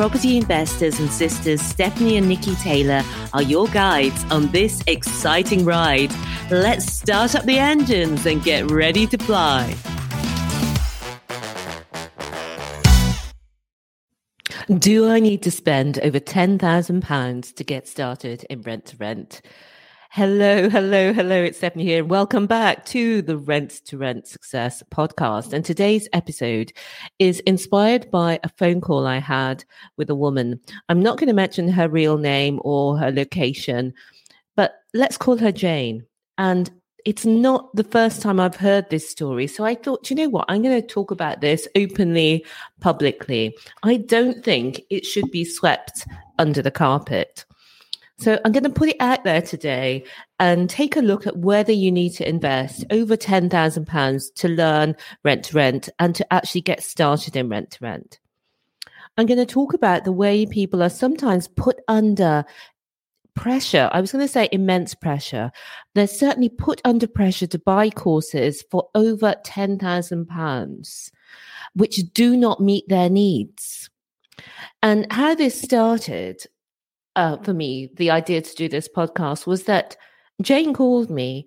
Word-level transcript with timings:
Property 0.00 0.38
investors 0.38 0.98
and 0.98 1.10
sisters 1.10 1.60
Stephanie 1.60 2.16
and 2.16 2.26
Nikki 2.26 2.54
Taylor 2.54 3.02
are 3.34 3.42
your 3.42 3.68
guides 3.68 4.24
on 4.30 4.50
this 4.50 4.82
exciting 4.86 5.62
ride. 5.62 6.10
Let's 6.50 6.90
start 6.90 7.34
up 7.34 7.44
the 7.44 7.58
engines 7.58 8.24
and 8.24 8.42
get 8.42 8.70
ready 8.70 9.06
to 9.08 9.18
fly. 9.18 9.76
Do 14.78 15.10
I 15.10 15.20
need 15.20 15.42
to 15.42 15.50
spend 15.50 15.98
over 15.98 16.18
£10,000 16.18 17.54
to 17.54 17.64
get 17.64 17.86
started 17.86 18.46
in 18.48 18.62
rent 18.62 18.86
to 18.86 18.96
rent? 18.96 19.42
Hello, 20.12 20.68
hello, 20.68 21.12
hello. 21.12 21.40
It's 21.40 21.58
Stephanie 21.58 21.84
here. 21.84 22.04
Welcome 22.04 22.48
back 22.48 22.84
to 22.86 23.22
the 23.22 23.36
Rent 23.36 23.80
to 23.84 23.96
Rent 23.96 24.26
Success 24.26 24.82
podcast. 24.90 25.52
And 25.52 25.64
today's 25.64 26.08
episode 26.12 26.72
is 27.20 27.38
inspired 27.46 28.10
by 28.10 28.40
a 28.42 28.48
phone 28.48 28.80
call 28.80 29.06
I 29.06 29.20
had 29.20 29.64
with 29.96 30.10
a 30.10 30.16
woman. 30.16 30.58
I'm 30.88 31.00
not 31.00 31.16
going 31.16 31.28
to 31.28 31.32
mention 31.32 31.68
her 31.68 31.88
real 31.88 32.18
name 32.18 32.60
or 32.64 32.98
her 32.98 33.12
location, 33.12 33.94
but 34.56 34.80
let's 34.94 35.16
call 35.16 35.36
her 35.36 35.52
Jane. 35.52 36.04
And 36.38 36.68
it's 37.04 37.24
not 37.24 37.72
the 37.76 37.84
first 37.84 38.20
time 38.20 38.40
I've 38.40 38.56
heard 38.56 38.90
this 38.90 39.08
story. 39.08 39.46
So 39.46 39.64
I 39.64 39.76
thought, 39.76 40.10
you 40.10 40.16
know 40.16 40.28
what? 40.28 40.46
I'm 40.48 40.62
going 40.62 40.82
to 40.82 40.84
talk 40.84 41.12
about 41.12 41.40
this 41.40 41.68
openly, 41.76 42.44
publicly. 42.80 43.56
I 43.84 43.98
don't 43.98 44.44
think 44.44 44.80
it 44.90 45.06
should 45.06 45.30
be 45.30 45.44
swept 45.44 46.04
under 46.36 46.62
the 46.62 46.72
carpet. 46.72 47.44
So 48.20 48.38
I'm 48.44 48.52
going 48.52 48.64
to 48.64 48.70
put 48.70 48.90
it 48.90 49.00
out 49.00 49.24
there 49.24 49.40
today 49.40 50.04
and 50.38 50.68
take 50.68 50.94
a 50.94 51.00
look 51.00 51.26
at 51.26 51.38
whether 51.38 51.72
you 51.72 51.90
need 51.90 52.10
to 52.10 52.28
invest 52.28 52.84
over 52.90 53.16
£10,000 53.16 54.34
to 54.34 54.48
learn 54.48 54.94
rent 55.24 55.44
to 55.44 55.56
rent 55.56 55.88
and 55.98 56.14
to 56.14 56.30
actually 56.30 56.60
get 56.60 56.82
started 56.82 57.34
in 57.34 57.48
rent 57.48 57.70
to 57.70 57.78
rent. 57.80 58.20
I'm 59.16 59.24
going 59.24 59.38
to 59.38 59.46
talk 59.46 59.72
about 59.72 60.04
the 60.04 60.12
way 60.12 60.44
people 60.44 60.82
are 60.82 60.90
sometimes 60.90 61.48
put 61.48 61.80
under 61.88 62.44
pressure. 63.34 63.88
I 63.90 64.02
was 64.02 64.12
going 64.12 64.26
to 64.26 64.32
say 64.32 64.50
immense 64.52 64.94
pressure. 64.94 65.50
They're 65.94 66.06
certainly 66.06 66.50
put 66.50 66.82
under 66.84 67.06
pressure 67.06 67.46
to 67.46 67.58
buy 67.58 67.88
courses 67.88 68.62
for 68.70 68.90
over 68.94 69.34
£10,000, 69.46 71.10
which 71.72 72.12
do 72.12 72.36
not 72.36 72.60
meet 72.60 72.86
their 72.86 73.08
needs. 73.08 73.88
And 74.82 75.10
how 75.10 75.34
this 75.34 75.58
started 75.58 76.44
uh, 77.16 77.36
for 77.38 77.52
me, 77.52 77.90
the 77.96 78.10
idea 78.10 78.42
to 78.42 78.54
do 78.54 78.68
this 78.68 78.88
podcast 78.88 79.46
was 79.46 79.64
that 79.64 79.96
Jane 80.42 80.74
called 80.74 81.10
me 81.10 81.46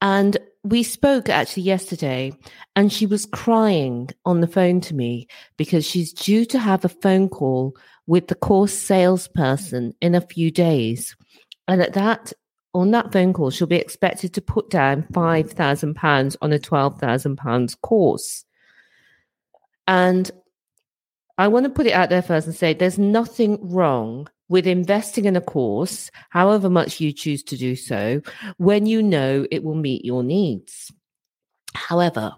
and 0.00 0.38
we 0.62 0.82
spoke 0.82 1.28
actually 1.28 1.62
yesterday, 1.62 2.32
and 2.76 2.92
she 2.92 3.06
was 3.06 3.26
crying 3.26 4.10
on 4.24 4.40
the 4.40 4.46
phone 4.46 4.80
to 4.82 4.94
me 4.94 5.26
because 5.56 5.86
she's 5.86 6.12
due 6.12 6.44
to 6.46 6.58
have 6.58 6.84
a 6.84 6.88
phone 6.88 7.28
call 7.28 7.74
with 8.06 8.28
the 8.28 8.34
course 8.34 8.72
salesperson 8.72 9.94
in 10.00 10.14
a 10.14 10.20
few 10.20 10.50
days. 10.50 11.16
And 11.66 11.80
at 11.80 11.94
that, 11.94 12.32
on 12.74 12.90
that 12.90 13.12
phone 13.12 13.32
call, 13.32 13.50
she'll 13.50 13.66
be 13.66 13.76
expected 13.76 14.34
to 14.34 14.42
put 14.42 14.68
down 14.70 15.04
£5,000 15.12 16.36
on 16.42 16.52
a 16.52 16.58
£12,000 16.58 17.80
course. 17.80 18.44
And 19.86 20.30
I 21.38 21.48
want 21.48 21.64
to 21.64 21.70
put 21.70 21.86
it 21.86 21.92
out 21.92 22.10
there 22.10 22.22
first 22.22 22.46
and 22.46 22.56
say 22.56 22.74
there's 22.74 22.98
nothing 22.98 23.58
wrong 23.62 24.28
with 24.50 24.66
investing 24.66 25.24
in 25.24 25.36
a 25.36 25.40
course, 25.40 26.10
however 26.28 26.68
much 26.68 27.00
you 27.00 27.12
choose 27.12 27.42
to 27.44 27.56
do 27.56 27.74
so, 27.76 28.20
when 28.58 28.84
you 28.84 29.02
know 29.02 29.46
it 29.50 29.64
will 29.64 29.76
meet 29.76 30.04
your 30.04 30.22
needs. 30.22 30.92
However, 31.74 32.34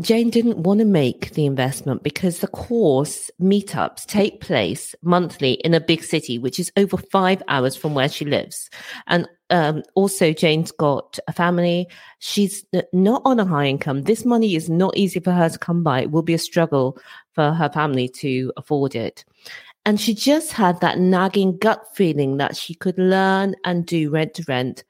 Jane 0.00 0.28
didn't 0.28 0.58
want 0.58 0.80
to 0.80 0.84
make 0.84 1.30
the 1.30 1.46
investment 1.46 2.02
because 2.02 2.40
the 2.40 2.48
course 2.48 3.30
meetups 3.40 4.04
take 4.06 4.40
place 4.40 4.94
monthly 5.02 5.52
in 5.52 5.72
a 5.72 5.80
big 5.80 6.02
city, 6.02 6.36
which 6.36 6.58
is 6.58 6.72
over 6.76 6.96
five 6.96 7.40
hours 7.48 7.76
from 7.76 7.94
where 7.94 8.08
she 8.08 8.24
lives. 8.24 8.68
And 9.06 9.28
um, 9.50 9.84
also, 9.94 10.32
Jane's 10.32 10.72
got 10.72 11.18
a 11.28 11.32
family. 11.32 11.86
She's 12.18 12.64
not 12.92 13.22
on 13.24 13.38
a 13.38 13.44
high 13.44 13.66
income. 13.66 14.02
This 14.02 14.24
money 14.24 14.56
is 14.56 14.68
not 14.68 14.96
easy 14.96 15.20
for 15.20 15.30
her 15.30 15.48
to 15.48 15.58
come 15.58 15.84
by. 15.84 16.02
It 16.02 16.10
will 16.10 16.22
be 16.22 16.34
a 16.34 16.38
struggle 16.38 16.98
for 17.32 17.52
her 17.52 17.70
family 17.70 18.08
to 18.08 18.52
afford 18.56 18.96
it. 18.96 19.24
And 19.86 20.00
she 20.00 20.14
just 20.14 20.52
had 20.52 20.80
that 20.80 20.98
nagging 20.98 21.58
gut 21.58 21.82
feeling 21.94 22.38
that 22.38 22.56
she 22.56 22.74
could 22.74 22.98
learn 22.98 23.54
and 23.64 23.84
do 23.84 24.10
rent 24.10 24.34
to 24.34 24.44
rent 24.48 24.84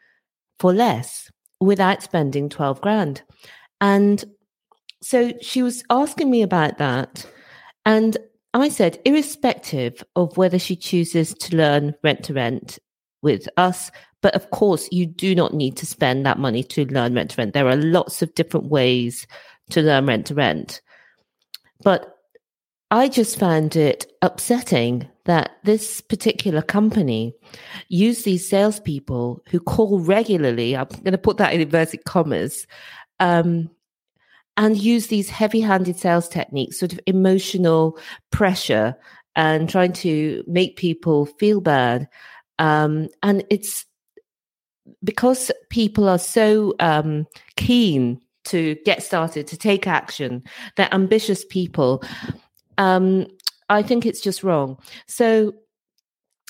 for 0.58 0.72
less 0.72 1.30
without 1.60 2.02
spending 2.02 2.48
12 2.48 2.80
grand. 2.80 3.22
And 3.80 4.24
so 5.02 5.32
she 5.40 5.62
was 5.62 5.82
asking 5.90 6.30
me 6.30 6.42
about 6.42 6.78
that. 6.78 7.26
And 7.84 8.16
I 8.54 8.68
said, 8.68 9.00
irrespective 9.04 10.04
of 10.14 10.36
whether 10.36 10.58
she 10.58 10.76
chooses 10.76 11.34
to 11.34 11.56
learn 11.56 11.94
rent 12.04 12.22
to 12.24 12.34
rent 12.34 12.78
with 13.20 13.48
us, 13.56 13.90
but 14.22 14.34
of 14.34 14.50
course, 14.50 14.88
you 14.92 15.06
do 15.06 15.34
not 15.34 15.52
need 15.52 15.76
to 15.78 15.86
spend 15.86 16.24
that 16.24 16.38
money 16.38 16.62
to 16.62 16.86
learn 16.86 17.14
rent 17.14 17.32
to 17.32 17.36
rent. 17.36 17.52
There 17.52 17.68
are 17.68 17.76
lots 17.76 18.22
of 18.22 18.34
different 18.34 18.66
ways 18.66 19.26
to 19.70 19.82
learn 19.82 20.06
rent 20.06 20.26
to 20.26 20.34
rent. 20.34 20.80
But 21.82 22.13
I 22.94 23.08
just 23.08 23.40
found 23.40 23.74
it 23.74 24.06
upsetting 24.22 25.08
that 25.24 25.56
this 25.64 26.00
particular 26.00 26.62
company 26.62 27.34
used 27.88 28.24
these 28.24 28.48
salespeople 28.48 29.42
who 29.50 29.58
call 29.58 29.98
regularly, 29.98 30.76
I'm 30.76 30.86
going 30.86 31.10
to 31.10 31.18
put 31.18 31.38
that 31.38 31.52
in 31.52 31.60
inverted 31.60 32.04
commas, 32.04 32.68
um, 33.18 33.68
and 34.56 34.76
use 34.80 35.08
these 35.08 35.28
heavy 35.28 35.60
handed 35.60 35.98
sales 35.98 36.28
techniques, 36.28 36.78
sort 36.78 36.92
of 36.92 37.00
emotional 37.04 37.98
pressure 38.30 38.94
and 39.34 39.68
trying 39.68 39.92
to 39.94 40.44
make 40.46 40.76
people 40.76 41.26
feel 41.26 41.60
bad. 41.60 42.08
Um, 42.60 43.08
and 43.24 43.44
it's 43.50 43.86
because 45.02 45.50
people 45.68 46.08
are 46.08 46.20
so 46.20 46.74
um, 46.78 47.26
keen 47.56 48.20
to 48.44 48.76
get 48.84 49.02
started, 49.02 49.48
to 49.48 49.56
take 49.56 49.88
action, 49.88 50.44
they're 50.76 50.94
ambitious 50.94 51.44
people 51.44 52.04
um, 52.78 53.26
I 53.68 53.82
think 53.82 54.06
it's 54.06 54.20
just 54.20 54.42
wrong. 54.42 54.78
So 55.06 55.54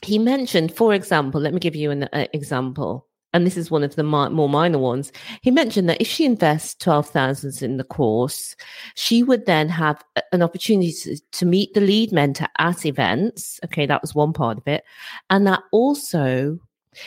he 0.03 0.19
mentioned, 0.19 0.75
for 0.75 0.95
example, 0.95 1.41
let 1.41 1.55
me 1.55 1.61
give 1.61 1.77
you 1.77 1.91
an 1.91 2.05
uh, 2.05 2.27
example. 2.33 3.07
And 3.33 3.45
this 3.45 3.57
is 3.57 3.71
one 3.71 3.83
of 3.83 3.97
the 3.97 4.05
mi- 4.05 4.29
more 4.29 4.49
minor 4.49 4.79
ones. 4.79 5.11
He 5.43 5.51
mentioned 5.51 5.89
that 5.89 6.01
if 6.01 6.07
she 6.07 6.25
invests 6.25 6.77
12,000 6.77 7.63
in 7.63 7.79
the 7.79 7.85
course, 7.85 8.55
she 8.95 9.25
would 9.25 9.47
then 9.47 9.69
have 9.69 10.05
an 10.31 10.41
opportunity 10.41 10.93
to, 10.93 11.19
to 11.33 11.45
meet 11.45 11.75
the 11.75 11.81
lead 11.81 12.13
mentor 12.13 12.47
at 12.59 12.87
events. 12.87 13.59
Okay, 13.65 13.87
that 13.87 14.03
was 14.03 14.15
one 14.15 14.33
part 14.33 14.59
of 14.59 14.69
it. 14.69 14.85
And 15.31 15.47
that 15.49 15.63
also 15.73 16.61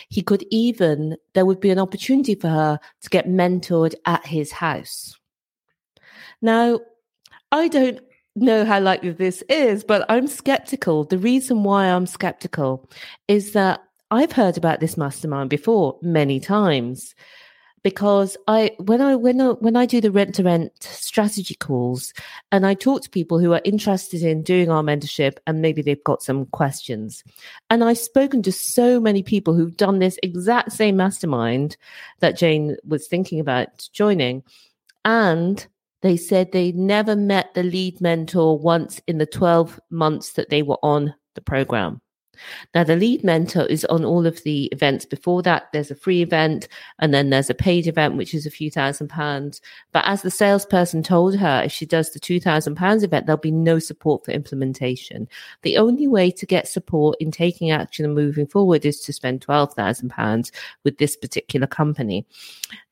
he 0.10 0.22
could 0.22 0.46
even, 0.50 1.16
there 1.34 1.46
would 1.46 1.62
be 1.62 1.70
an 1.70 1.80
opportunity 1.80 2.36
for 2.36 2.50
her 2.50 2.80
to 3.04 3.10
get 3.10 3.28
mentored 3.28 3.96
at 4.06 4.26
his 4.26 4.52
house. 4.52 5.18
Now, 6.42 6.82
I 7.54 7.70
don't 7.70 8.02
know 8.38 8.66
how 8.66 8.80
likely 8.80 9.12
this 9.12 9.44
is, 9.50 9.84
but 9.84 10.06
I'm 10.10 10.28
skeptical. 10.28 11.04
The 11.04 11.18
reason 11.18 11.64
why 11.64 11.86
I'm 11.86 12.06
skeptical 12.06 12.90
is 13.28 13.54
that 13.54 13.84
I've 14.12 14.32
heard 14.32 14.58
about 14.58 14.80
this 14.80 14.98
mastermind 14.98 15.50
before 15.50 15.98
many 16.02 16.40
times 16.40 17.14
because 17.84 18.36
I 18.48 18.72
when 18.80 19.02
I 19.02 19.16
when 19.16 19.40
I, 19.40 19.50
when 19.50 19.76
I 19.76 19.86
do 19.86 20.02
the 20.02 20.12
rent 20.12 20.36
to 20.36 20.44
rent 20.44 20.72
strategy 20.82 21.56
calls 21.56 22.14
and 22.52 22.66
I 22.66 22.74
talk 22.74 23.02
to 23.04 23.10
people 23.10 23.40
who 23.40 23.54
are 23.54 23.62
interested 23.64 24.24
in 24.24 24.44
doing 24.44 24.70
our 24.70 24.84
mentorship 24.84 25.38
and 25.46 25.62
maybe 25.62 25.82
they've 25.82 26.04
got 26.04 26.24
some 26.24 26.48
questions 26.48 27.24
and 27.70 27.84
I've 27.84 27.98
spoken 27.98 28.42
to 28.44 28.52
so 28.52 29.00
many 29.00 29.24
people 29.24 29.54
who've 29.54 29.78
done 29.78 30.00
this 30.00 30.18
exact 30.24 30.72
same 30.72 30.98
mastermind 30.98 31.78
that 32.20 32.38
Jane 32.38 32.78
was 32.86 33.08
thinking 33.08 33.40
about 33.40 33.88
joining 33.94 34.44
and 35.06 35.66
they 36.08 36.18
said 36.18 36.52
they 36.52 36.72
never 36.72 37.16
met 37.16 37.54
the 37.54 37.64
lead 37.64 38.00
mentor 38.00 38.58
once 38.58 39.02
in 39.08 39.18
the 39.18 39.26
12 39.26 39.80
months 39.90 40.34
that 40.34 40.50
they 40.50 40.62
were 40.62 40.80
on 40.82 41.14
the 41.36 41.42
program. 41.42 42.02
Now, 42.76 42.84
the 42.84 42.96
lead 42.96 43.24
mentor 43.24 43.66
is 43.66 43.86
on 43.86 44.06
all 44.06 44.26
of 44.26 44.44
the 44.44 44.66
events 44.66 45.06
before 45.06 45.42
that. 45.44 45.70
There's 45.74 45.92
a 45.92 45.96
free 45.96 46.22
event 46.22 46.68
and 47.00 47.14
then 47.14 47.30
there's 47.30 47.50
a 47.50 47.56
paid 47.56 47.88
event, 47.88 48.16
which 48.16 48.34
is 48.34 48.46
a 48.46 48.52
few 48.52 48.70
thousand 48.70 49.10
pounds. 49.10 49.62
But 49.92 50.06
as 50.06 50.22
the 50.22 50.32
salesperson 50.32 51.04
told 51.04 51.36
her, 51.36 51.64
if 51.66 51.72
she 51.72 51.86
does 51.86 52.12
the 52.12 52.20
two 52.20 52.40
thousand 52.40 52.76
pounds 52.76 53.04
event, 53.04 53.26
there'll 53.26 53.38
be 53.38 53.52
no 53.52 53.80
support 53.80 54.24
for 54.24 54.32
implementation. 54.32 55.28
The 55.64 55.78
only 55.78 56.08
way 56.08 56.32
to 56.32 56.46
get 56.46 56.68
support 56.68 57.18
in 57.20 57.32
taking 57.32 57.72
action 57.72 58.06
and 58.06 58.16
moving 58.16 58.48
forward 58.48 58.86
is 58.86 59.02
to 59.02 59.14
spend 59.14 59.42
twelve 59.42 59.74
thousand 59.74 60.10
pounds 60.10 60.52
with 60.84 60.98
this 60.98 61.16
particular 61.16 61.68
company. 61.68 62.26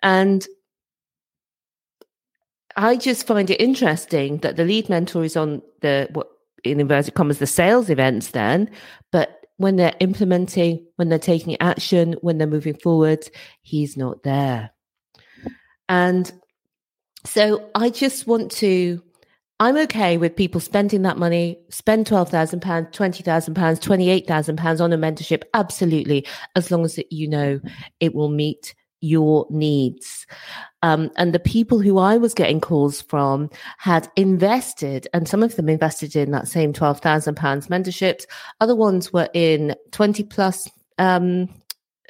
And 0.02 0.48
I 2.76 2.98
just 2.98 3.26
find 3.26 3.50
it 3.50 3.62
interesting 3.62 4.38
that 4.40 4.58
the 4.58 4.66
lead 4.66 4.90
mentor 4.90 5.24
is 5.24 5.38
on 5.38 5.62
the 5.82 6.10
what 6.12 6.28
in 6.64 6.80
inverted 6.80 7.14
commas 7.14 7.40
the 7.40 7.48
sales 7.48 7.90
events 7.90 8.32
then, 8.32 8.70
but 9.12 9.46
when 9.58 9.78
they're 9.78 9.96
implementing, 10.00 10.86
when 10.98 11.08
they're 11.10 11.20
taking 11.20 11.60
action, 11.62 12.14
when 12.22 12.38
they're 12.38 12.48
moving 12.48 12.76
forward, 12.76 13.30
he's 13.62 13.96
not 13.96 14.24
there. 14.24 14.72
And 15.88 16.32
so 17.24 17.70
I 17.76 17.90
just 17.90 18.28
want 18.28 18.52
to 18.54 19.02
I'm 19.60 19.78
okay 19.78 20.18
with 20.18 20.36
people 20.36 20.60
spending 20.60 21.04
that 21.04 21.18
money, 21.18 21.58
spend 21.70 22.08
£12,000, 22.08 22.60
£20,000, 22.92 23.54
£28,000 23.54 24.82
on 24.82 24.92
a 24.92 24.98
mentorship. 24.98 25.44
Absolutely. 25.54 26.28
As 26.58 26.72
long 26.72 26.84
as 26.84 27.00
you 27.10 27.30
know 27.30 27.62
it 28.02 28.14
will 28.14 28.30
meet 28.30 28.76
your 29.06 29.46
needs. 29.50 30.26
Um, 30.82 31.12
and 31.18 31.34
the 31.34 31.40
people 31.40 31.80
who 31.80 31.98
I 31.98 32.18
was 32.18 32.34
getting 32.34 32.60
calls 32.60 33.02
from 33.02 33.50
had 33.78 34.10
invested, 34.16 35.08
and 35.14 35.28
some 35.28 35.44
of 35.44 35.56
them 35.56 35.70
invested 35.70 36.16
in 36.16 36.32
that 36.32 36.48
same 36.48 36.74
£12,000 36.74 37.36
mentorships. 37.68 38.26
Other 38.62 38.76
ones 38.76 39.12
were 39.12 39.30
in 39.34 39.76
20 39.92 40.24
plus, 40.24 40.70
um, 40.98 41.50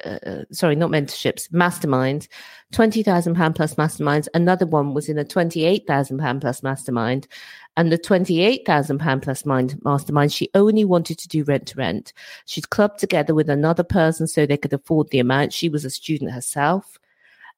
uh, 0.04 0.44
sorry, 0.50 0.76
not 0.76 0.90
mentorships, 0.90 1.50
masterminds, 1.50 2.28
£20,000 2.72 3.54
plus 3.54 3.74
masterminds. 3.74 4.28
Another 4.34 4.66
one 4.66 4.94
was 4.94 5.08
in 5.08 5.18
a 5.18 5.24
£28,000 5.24 6.40
plus 6.40 6.62
mastermind. 6.62 7.26
And 7.76 7.92
the 7.92 7.98
£28,000 7.98 9.22
plus 9.22 9.44
mind, 9.44 9.78
mastermind, 9.84 10.32
she 10.32 10.50
only 10.54 10.84
wanted 10.84 11.18
to 11.18 11.28
do 11.28 11.44
rent 11.44 11.66
to 11.68 11.76
rent. 11.76 12.12
She'd 12.46 12.70
clubbed 12.70 12.98
together 12.98 13.34
with 13.34 13.50
another 13.50 13.84
person 13.84 14.26
so 14.26 14.46
they 14.46 14.56
could 14.56 14.72
afford 14.72 15.10
the 15.10 15.18
amount. 15.18 15.52
She 15.52 15.68
was 15.68 15.84
a 15.84 15.90
student 15.90 16.32
herself. 16.32 16.98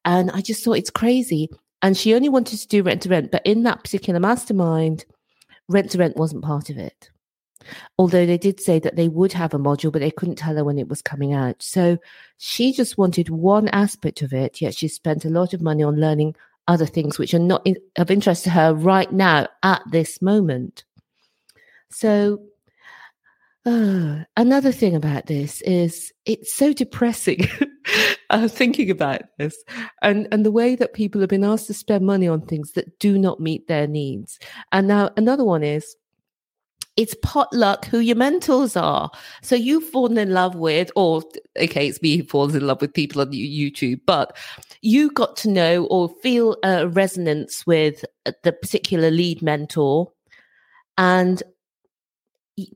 And 0.04 0.30
I 0.32 0.40
just 0.40 0.64
thought 0.64 0.78
it's 0.78 0.90
crazy. 0.90 1.50
And 1.82 1.96
she 1.96 2.14
only 2.14 2.28
wanted 2.28 2.58
to 2.58 2.68
do 2.68 2.82
rent 2.82 3.02
to 3.02 3.08
rent. 3.08 3.30
But 3.30 3.46
in 3.46 3.62
that 3.62 3.84
particular 3.84 4.18
mastermind, 4.18 5.04
rent 5.68 5.92
to 5.92 5.98
rent 5.98 6.16
wasn't 6.16 6.44
part 6.44 6.70
of 6.70 6.78
it. 6.78 7.10
Although 7.98 8.26
they 8.26 8.38
did 8.38 8.60
say 8.60 8.78
that 8.78 8.96
they 8.96 9.08
would 9.08 9.32
have 9.32 9.54
a 9.54 9.58
module, 9.58 9.92
but 9.92 10.00
they 10.00 10.10
couldn't 10.10 10.36
tell 10.36 10.56
her 10.56 10.64
when 10.64 10.78
it 10.78 10.88
was 10.88 11.02
coming 11.02 11.32
out. 11.32 11.62
So 11.62 11.98
she 12.38 12.72
just 12.72 12.98
wanted 12.98 13.28
one 13.28 13.68
aspect 13.68 14.22
of 14.22 14.32
it, 14.32 14.60
yet 14.60 14.74
she 14.74 14.88
spent 14.88 15.24
a 15.24 15.30
lot 15.30 15.52
of 15.54 15.60
money 15.60 15.82
on 15.82 16.00
learning 16.00 16.34
other 16.68 16.86
things 16.86 17.18
which 17.18 17.34
are 17.34 17.38
not 17.38 17.62
in, 17.64 17.76
of 17.96 18.10
interest 18.10 18.44
to 18.44 18.50
her 18.50 18.74
right 18.74 19.10
now 19.10 19.48
at 19.62 19.82
this 19.90 20.22
moment. 20.22 20.84
So, 21.90 22.42
uh, 23.64 24.24
another 24.36 24.72
thing 24.72 24.94
about 24.94 25.26
this 25.26 25.60
is 25.62 26.12
it's 26.26 26.54
so 26.54 26.72
depressing 26.72 27.48
uh, 28.30 28.48
thinking 28.48 28.90
about 28.90 29.22
this 29.38 29.62
and, 30.02 30.28
and 30.30 30.44
the 30.44 30.50
way 30.50 30.74
that 30.74 30.94
people 30.94 31.20
have 31.20 31.30
been 31.30 31.44
asked 31.44 31.66
to 31.66 31.74
spend 31.74 32.06
money 32.06 32.28
on 32.28 32.42
things 32.42 32.72
that 32.72 32.98
do 32.98 33.18
not 33.18 33.40
meet 33.40 33.66
their 33.66 33.86
needs. 33.86 34.38
And 34.72 34.88
now 34.88 35.10
another 35.16 35.44
one 35.44 35.62
is 35.62 35.96
it's 36.98 37.14
potluck 37.22 37.84
who 37.84 38.00
your 38.00 38.16
mentors 38.16 38.76
are. 38.76 39.08
So 39.40 39.54
you've 39.54 39.88
fallen 39.88 40.18
in 40.18 40.32
love 40.32 40.56
with, 40.56 40.90
or 40.96 41.22
okay, 41.56 41.86
it's 41.86 42.02
me 42.02 42.16
who 42.16 42.24
falls 42.24 42.56
in 42.56 42.66
love 42.66 42.80
with 42.80 42.92
people 42.92 43.22
on 43.22 43.30
YouTube, 43.30 44.00
but 44.04 44.36
you 44.82 45.12
got 45.12 45.36
to 45.36 45.48
know 45.48 45.84
or 45.86 46.08
feel 46.24 46.56
a 46.64 46.88
resonance 46.88 47.64
with 47.64 48.04
uh, 48.26 48.32
the 48.42 48.52
particular 48.52 49.12
lead 49.12 49.42
mentor 49.42 50.10
and 50.98 51.40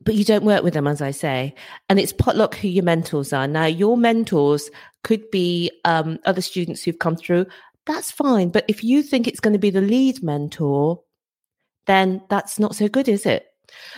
but 0.05 0.15
you 0.15 0.23
don't 0.23 0.45
work 0.45 0.63
with 0.63 0.73
them, 0.73 0.87
as 0.87 1.01
I 1.01 1.11
say. 1.11 1.53
And 1.89 1.99
it's 1.99 2.13
potluck 2.13 2.55
who 2.55 2.69
your 2.69 2.85
mentors 2.85 3.33
are. 3.33 3.49
Now, 3.49 3.65
your 3.65 3.97
mentors 3.97 4.71
could 5.03 5.29
be 5.31 5.69
um, 5.83 6.17
other 6.23 6.39
students 6.39 6.81
who've 6.81 6.97
come 6.97 7.17
through. 7.17 7.47
That's 7.85 8.09
fine. 8.09 8.47
But 8.47 8.63
if 8.69 8.81
you 8.85 9.03
think 9.03 9.27
it's 9.27 9.41
going 9.41 9.51
to 9.51 9.59
be 9.59 9.71
the 9.71 9.81
lead 9.81 10.23
mentor, 10.23 11.01
then 11.87 12.21
that's 12.29 12.57
not 12.59 12.77
so 12.77 12.87
good, 12.87 13.09
is 13.09 13.25
it? 13.25 13.45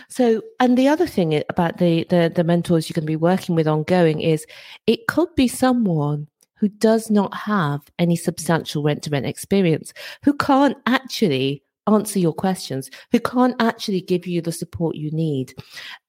So, 0.08 0.42
and 0.60 0.76
the 0.76 0.88
other 0.88 1.06
thing 1.06 1.42
about 1.48 1.78
the, 1.78 2.04
the, 2.10 2.32
the 2.34 2.44
mentors 2.44 2.88
you're 2.88 2.94
going 2.94 3.02
to 3.02 3.06
be 3.06 3.16
working 3.16 3.54
with 3.54 3.68
ongoing 3.68 4.20
is 4.20 4.46
it 4.86 5.06
could 5.06 5.34
be 5.34 5.48
someone 5.48 6.28
who 6.56 6.68
does 6.68 7.10
not 7.10 7.34
have 7.34 7.82
any 7.98 8.16
substantial 8.16 8.82
rent 8.82 9.02
to 9.02 9.10
rent 9.10 9.26
experience, 9.26 9.92
who 10.22 10.32
can't 10.34 10.76
actually 10.86 11.62
answer 11.86 12.18
your 12.18 12.32
questions, 12.32 12.90
who 13.12 13.20
can't 13.20 13.54
actually 13.60 14.00
give 14.00 14.26
you 14.26 14.42
the 14.42 14.52
support 14.52 14.96
you 14.96 15.10
need. 15.10 15.54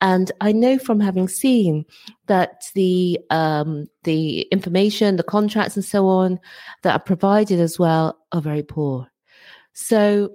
And 0.02 0.32
I 0.42 0.52
know 0.52 0.80
from 0.80 1.00
having 1.00 1.28
seen 1.28 1.86
that 2.28 2.64
the 2.74 3.20
um, 3.30 3.88
the 4.04 4.42
information, 4.52 5.18
the 5.18 5.24
contracts, 5.24 5.76
and 5.76 5.86
so 5.86 6.08
on 6.08 6.40
that 6.84 6.96
are 6.96 7.04
provided 7.04 7.60
as 7.60 7.78
well 7.78 8.18
are 8.32 8.42
very 8.42 8.64
poor. 8.64 9.08
So 9.74 10.32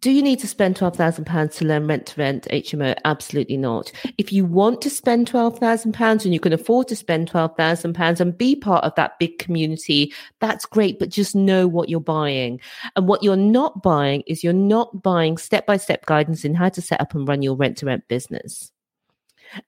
do 0.00 0.10
you 0.10 0.22
need 0.22 0.38
to 0.40 0.46
spend 0.46 0.76
£12,000 0.76 1.54
to 1.56 1.64
learn 1.64 1.86
rent 1.86 2.06
to 2.06 2.20
rent 2.20 2.46
HMO? 2.50 2.94
Absolutely 3.04 3.56
not. 3.56 3.90
If 4.18 4.32
you 4.32 4.44
want 4.44 4.80
to 4.82 4.90
spend 4.90 5.30
£12,000 5.30 6.24
and 6.24 6.34
you 6.34 6.38
can 6.38 6.52
afford 6.52 6.88
to 6.88 6.96
spend 6.96 7.30
£12,000 7.30 8.20
and 8.20 8.38
be 8.38 8.54
part 8.54 8.84
of 8.84 8.94
that 8.96 9.18
big 9.18 9.38
community, 9.38 10.12
that's 10.40 10.66
great, 10.66 10.98
but 10.98 11.08
just 11.08 11.34
know 11.34 11.66
what 11.66 11.88
you're 11.88 12.00
buying. 12.00 12.60
And 12.96 13.08
what 13.08 13.22
you're 13.22 13.36
not 13.36 13.82
buying 13.82 14.22
is 14.26 14.44
you're 14.44 14.52
not 14.52 15.02
buying 15.02 15.38
step 15.38 15.66
by 15.66 15.78
step 15.78 16.06
guidance 16.06 16.44
in 16.44 16.54
how 16.54 16.68
to 16.68 16.82
set 16.82 17.00
up 17.00 17.14
and 17.14 17.26
run 17.26 17.42
your 17.42 17.56
rent 17.56 17.78
to 17.78 17.86
rent 17.86 18.06
business. 18.08 18.70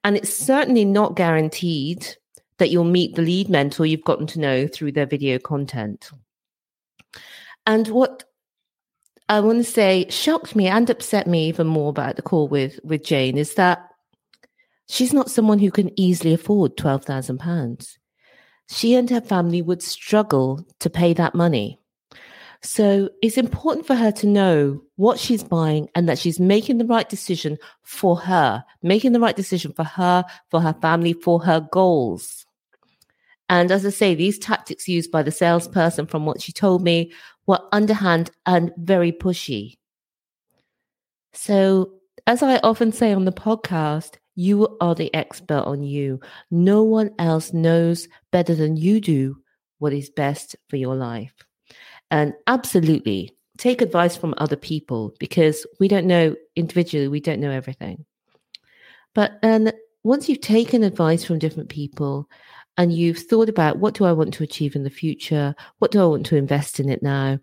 And 0.03 0.15
it's 0.15 0.33
certainly 0.33 0.85
not 0.85 1.15
guaranteed 1.15 2.07
that 2.59 2.69
you'll 2.69 2.83
meet 2.83 3.15
the 3.15 3.23
lead 3.23 3.49
mentor 3.49 3.87
you've 3.87 4.03
gotten 4.03 4.27
to 4.27 4.39
know 4.39 4.67
through 4.67 4.91
their 4.91 5.07
video 5.07 5.39
content. 5.39 6.11
And 7.65 7.87
what 7.87 8.23
I 9.31 9.39
want 9.39 9.59
to 9.59 9.63
say 9.63 10.07
shocked 10.09 10.57
me 10.57 10.67
and 10.67 10.89
upset 10.89 11.25
me 11.25 11.47
even 11.47 11.65
more 11.65 11.89
about 11.89 12.17
the 12.17 12.21
call 12.21 12.49
with 12.49 12.81
with 12.83 13.05
Jane 13.05 13.37
is 13.37 13.53
that 13.53 13.89
she's 14.89 15.13
not 15.13 15.31
someone 15.31 15.57
who 15.57 15.71
can 15.71 15.97
easily 15.97 16.33
afford 16.33 16.75
twelve 16.75 17.05
thousand 17.05 17.37
pounds. 17.37 17.97
She 18.67 18.93
and 18.93 19.09
her 19.09 19.21
family 19.21 19.61
would 19.61 19.81
struggle 19.81 20.65
to 20.81 20.89
pay 20.89 21.13
that 21.13 21.33
money. 21.33 21.79
So 22.61 23.09
it's 23.23 23.37
important 23.37 23.87
for 23.87 23.95
her 23.95 24.11
to 24.11 24.27
know 24.27 24.81
what 24.97 25.17
she's 25.17 25.45
buying 25.45 25.87
and 25.95 26.09
that 26.09 26.19
she's 26.19 26.37
making 26.37 26.79
the 26.79 26.85
right 26.85 27.07
decision 27.07 27.57
for 27.83 28.17
her, 28.17 28.65
making 28.83 29.13
the 29.13 29.21
right 29.21 29.35
decision 29.37 29.71
for 29.71 29.85
her, 29.85 30.25
for 30.49 30.59
her 30.59 30.75
family, 30.81 31.13
for 31.13 31.41
her 31.41 31.61
goals. 31.71 32.45
And 33.51 33.69
as 33.69 33.85
I 33.85 33.89
say, 33.89 34.15
these 34.15 34.39
tactics 34.39 34.87
used 34.87 35.11
by 35.11 35.23
the 35.23 35.31
salesperson, 35.31 36.07
from 36.07 36.25
what 36.25 36.41
she 36.41 36.53
told 36.53 36.83
me, 36.83 37.11
were 37.47 37.61
underhand 37.71 38.31
and 38.45 38.71
very 38.77 39.11
pushy. 39.11 39.77
So, 41.33 41.93
as 42.27 42.43
I 42.43 42.57
often 42.57 42.91
say 42.91 43.13
on 43.13 43.25
the 43.25 43.31
podcast, 43.31 44.15
you 44.35 44.77
are 44.79 44.95
the 44.95 45.13
expert 45.13 45.63
on 45.65 45.83
you. 45.83 46.19
No 46.49 46.83
one 46.83 47.11
else 47.19 47.53
knows 47.53 48.07
better 48.31 48.55
than 48.55 48.77
you 48.77 49.01
do 49.01 49.37
what 49.79 49.93
is 49.93 50.09
best 50.09 50.55
for 50.69 50.77
your 50.77 50.95
life. 50.95 51.33
And 52.09 52.33
absolutely 52.47 53.35
take 53.57 53.81
advice 53.81 54.15
from 54.17 54.33
other 54.37 54.55
people 54.55 55.13
because 55.19 55.65
we 55.79 55.87
don't 55.87 56.07
know 56.07 56.35
individually, 56.55 57.07
we 57.07 57.19
don't 57.19 57.39
know 57.39 57.51
everything. 57.51 58.05
But 59.13 59.33
and 59.43 59.73
once 60.03 60.27
you've 60.27 60.41
taken 60.41 60.83
advice 60.83 61.23
from 61.23 61.39
different 61.39 61.69
people, 61.69 62.27
and 62.77 62.93
you've 62.93 63.19
thought 63.19 63.49
about 63.49 63.79
what 63.79 63.93
do 63.93 64.05
I 64.05 64.13
want 64.13 64.33
to 64.35 64.43
achieve 64.43 64.75
in 64.75 64.83
the 64.83 64.89
future? 64.89 65.55
What 65.79 65.91
do 65.91 66.01
I 66.01 66.05
want 66.05 66.25
to 66.27 66.37
invest 66.37 66.79
in 66.79 66.89
it 66.89 67.03
now? 67.03 67.39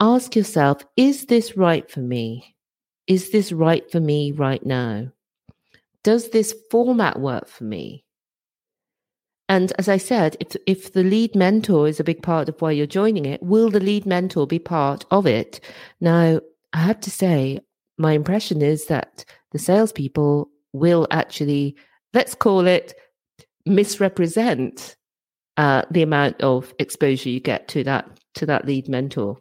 Ask 0.00 0.36
yourself, 0.36 0.84
is 0.96 1.26
this 1.26 1.56
right 1.56 1.90
for 1.90 2.00
me? 2.00 2.56
Is 3.06 3.30
this 3.30 3.52
right 3.52 3.90
for 3.90 4.00
me 4.00 4.32
right 4.32 4.64
now? 4.64 5.08
Does 6.04 6.30
this 6.30 6.54
format 6.70 7.20
work 7.20 7.48
for 7.48 7.64
me? 7.64 8.04
And 9.48 9.72
as 9.78 9.88
I 9.88 9.96
said, 9.96 10.36
if, 10.38 10.56
if 10.66 10.92
the 10.92 11.02
lead 11.02 11.34
mentor 11.34 11.88
is 11.88 11.98
a 11.98 12.04
big 12.04 12.22
part 12.22 12.48
of 12.48 12.60
why 12.62 12.70
you're 12.70 12.86
joining 12.86 13.24
it, 13.24 13.42
will 13.42 13.68
the 13.68 13.80
lead 13.80 14.06
mentor 14.06 14.46
be 14.46 14.60
part 14.60 15.04
of 15.10 15.26
it? 15.26 15.58
Now, 16.00 16.40
I 16.72 16.78
have 16.78 17.00
to 17.00 17.10
say, 17.10 17.58
my 17.98 18.12
impression 18.12 18.62
is 18.62 18.86
that 18.86 19.24
the 19.50 19.58
salespeople 19.58 20.48
will 20.72 21.08
actually, 21.10 21.74
let's 22.14 22.34
call 22.34 22.66
it, 22.66 22.94
misrepresent 23.66 24.96
uh, 25.56 25.82
the 25.90 26.02
amount 26.02 26.40
of 26.40 26.72
exposure 26.78 27.28
you 27.28 27.40
get 27.40 27.68
to 27.68 27.84
that 27.84 28.08
to 28.34 28.46
that 28.46 28.64
lead 28.64 28.88
mentor. 28.88 29.36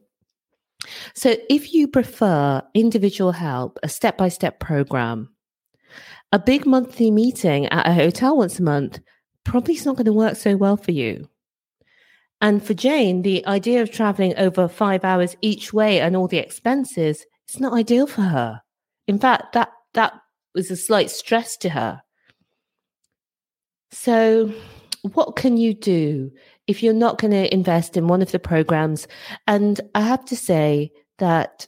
So 1.14 1.36
if 1.50 1.74
you 1.74 1.88
prefer 1.88 2.64
individual 2.74 3.34
help, 3.34 3.80
a 3.84 3.90
step-by-step 3.90 4.60
program, 4.60 5.30
A 6.32 6.38
big 6.38 6.66
monthly 6.68 7.10
meeting 7.10 7.66
at 7.68 7.88
a 7.88 7.94
hotel 7.94 8.38
once 8.38 8.60
a 8.60 8.64
month 8.64 9.00
probably 9.44 9.74
is 9.74 9.86
not 9.86 9.96
going 9.96 10.06
to 10.06 10.14
work 10.14 10.36
so 10.36 10.56
well 10.56 10.78
for 10.78 10.92
you. 10.92 11.28
And 12.40 12.64
for 12.64 12.76
Jane, 12.76 13.24
the 13.24 13.46
idea 13.48 13.82
of 13.82 13.92
traveling 13.92 14.38
over 14.38 14.68
five 14.68 15.04
hours 15.04 15.36
each 15.42 15.74
way 15.74 16.00
and 16.00 16.16
all 16.16 16.28
the 16.28 16.38
expenses, 16.38 17.26
it's 17.48 17.60
not 17.60 17.74
ideal 17.74 18.06
for 18.06 18.22
her. 18.22 18.62
In 19.08 19.18
fact, 19.18 19.54
that 19.54 19.72
that 19.96 20.14
was 20.54 20.70
a 20.70 20.76
slight 20.76 21.10
stress 21.10 21.58
to 21.58 21.70
her. 21.70 22.02
So, 23.92 24.54
what 25.14 25.36
can 25.36 25.58
you 25.58 25.74
do 25.74 26.32
if 26.68 26.84
you're 26.84 26.94
not 26.94 27.20
going 27.20 27.32
to 27.32 27.54
invest 27.54 27.98
in 27.98 28.08
one 28.08 28.22
of 28.22 28.32
the 28.32 28.40
programs? 28.40 29.08
And 29.48 29.80
I 29.96 30.02
have 30.02 30.26
to 30.26 30.36
say 30.36 30.92
that 31.18 31.68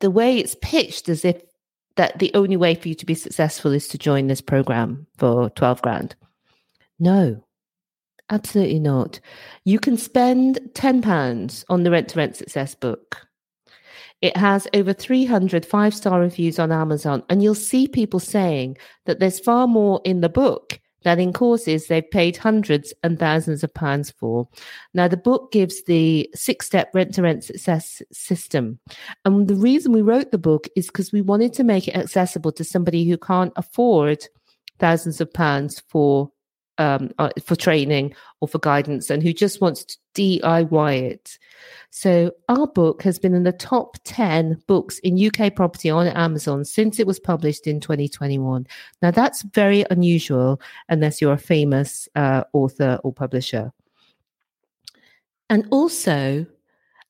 the 0.00 0.10
way 0.10 0.38
it's 0.38 0.56
pitched 0.60 1.08
as 1.08 1.24
if 1.24 1.42
that 1.96 2.18
the 2.20 2.30
only 2.34 2.56
way 2.56 2.74
for 2.74 2.88
you 2.88 2.94
to 2.94 3.06
be 3.06 3.14
successful 3.14 3.72
is 3.72 3.88
to 3.88 3.98
join 3.98 4.28
this 4.28 4.40
program 4.40 5.06
for 5.16 5.50
12 5.50 5.82
grand. 5.82 6.14
No, 7.00 7.42
absolutely 8.30 8.78
not. 8.78 9.18
You 9.64 9.80
can 9.80 9.96
spend 9.96 10.60
£10 10.74 11.64
on 11.68 11.82
the 11.82 11.90
Rent 11.90 12.08
to 12.10 12.18
Rent 12.18 12.36
Success 12.36 12.74
book. 12.76 13.26
It 14.20 14.36
has 14.36 14.66
over 14.74 14.92
300 14.92 15.64
five 15.64 15.94
star 15.94 16.20
reviews 16.20 16.58
on 16.58 16.72
Amazon, 16.72 17.22
and 17.28 17.42
you'll 17.42 17.54
see 17.54 17.86
people 17.86 18.20
saying 18.20 18.76
that 19.06 19.20
there's 19.20 19.40
far 19.40 19.66
more 19.66 20.00
in 20.04 20.20
the 20.20 20.28
book 20.28 20.80
than 21.02 21.20
in 21.20 21.32
courses 21.32 21.86
they've 21.86 22.10
paid 22.10 22.36
hundreds 22.36 22.92
and 23.02 23.18
thousands 23.18 23.62
of 23.62 23.72
pounds 23.72 24.10
for. 24.10 24.48
Now, 24.94 25.08
the 25.08 25.16
book 25.16 25.52
gives 25.52 25.84
the 25.84 26.28
six 26.34 26.66
step 26.66 26.90
rent 26.94 27.14
to 27.14 27.22
rent 27.22 27.44
success 27.44 28.02
system. 28.12 28.78
And 29.24 29.48
the 29.48 29.54
reason 29.54 29.92
we 29.92 30.02
wrote 30.02 30.30
the 30.30 30.38
book 30.38 30.68
is 30.76 30.86
because 30.86 31.12
we 31.12 31.22
wanted 31.22 31.52
to 31.54 31.64
make 31.64 31.88
it 31.88 31.96
accessible 31.96 32.52
to 32.52 32.64
somebody 32.64 33.08
who 33.08 33.16
can't 33.16 33.52
afford 33.56 34.24
thousands 34.78 35.20
of 35.20 35.32
pounds 35.32 35.82
for 35.88 36.30
um, 36.78 37.10
uh, 37.18 37.30
for 37.44 37.56
training 37.56 38.14
or 38.40 38.48
for 38.48 38.58
guidance 38.58 39.10
and 39.10 39.22
who 39.22 39.32
just 39.32 39.60
wants 39.60 39.84
to 39.84 39.96
DIY 40.14 41.02
it. 41.02 41.38
So, 41.90 42.32
our 42.48 42.66
book 42.66 43.02
has 43.02 43.18
been 43.18 43.34
in 43.34 43.44
the 43.44 43.52
top 43.52 43.96
10 44.04 44.62
books 44.66 44.98
in 45.00 45.18
UK 45.18 45.54
property 45.54 45.90
on 45.90 46.06
Amazon 46.06 46.64
since 46.64 46.98
it 46.98 47.06
was 47.06 47.18
published 47.18 47.66
in 47.66 47.80
2021. 47.80 48.66
Now, 49.02 49.10
that's 49.10 49.42
very 49.42 49.84
unusual 49.90 50.60
unless 50.88 51.20
you're 51.20 51.32
a 51.32 51.38
famous 51.38 52.08
uh, 52.14 52.44
author 52.52 53.00
or 53.02 53.12
publisher. 53.12 53.72
And 55.50 55.66
also, 55.70 56.46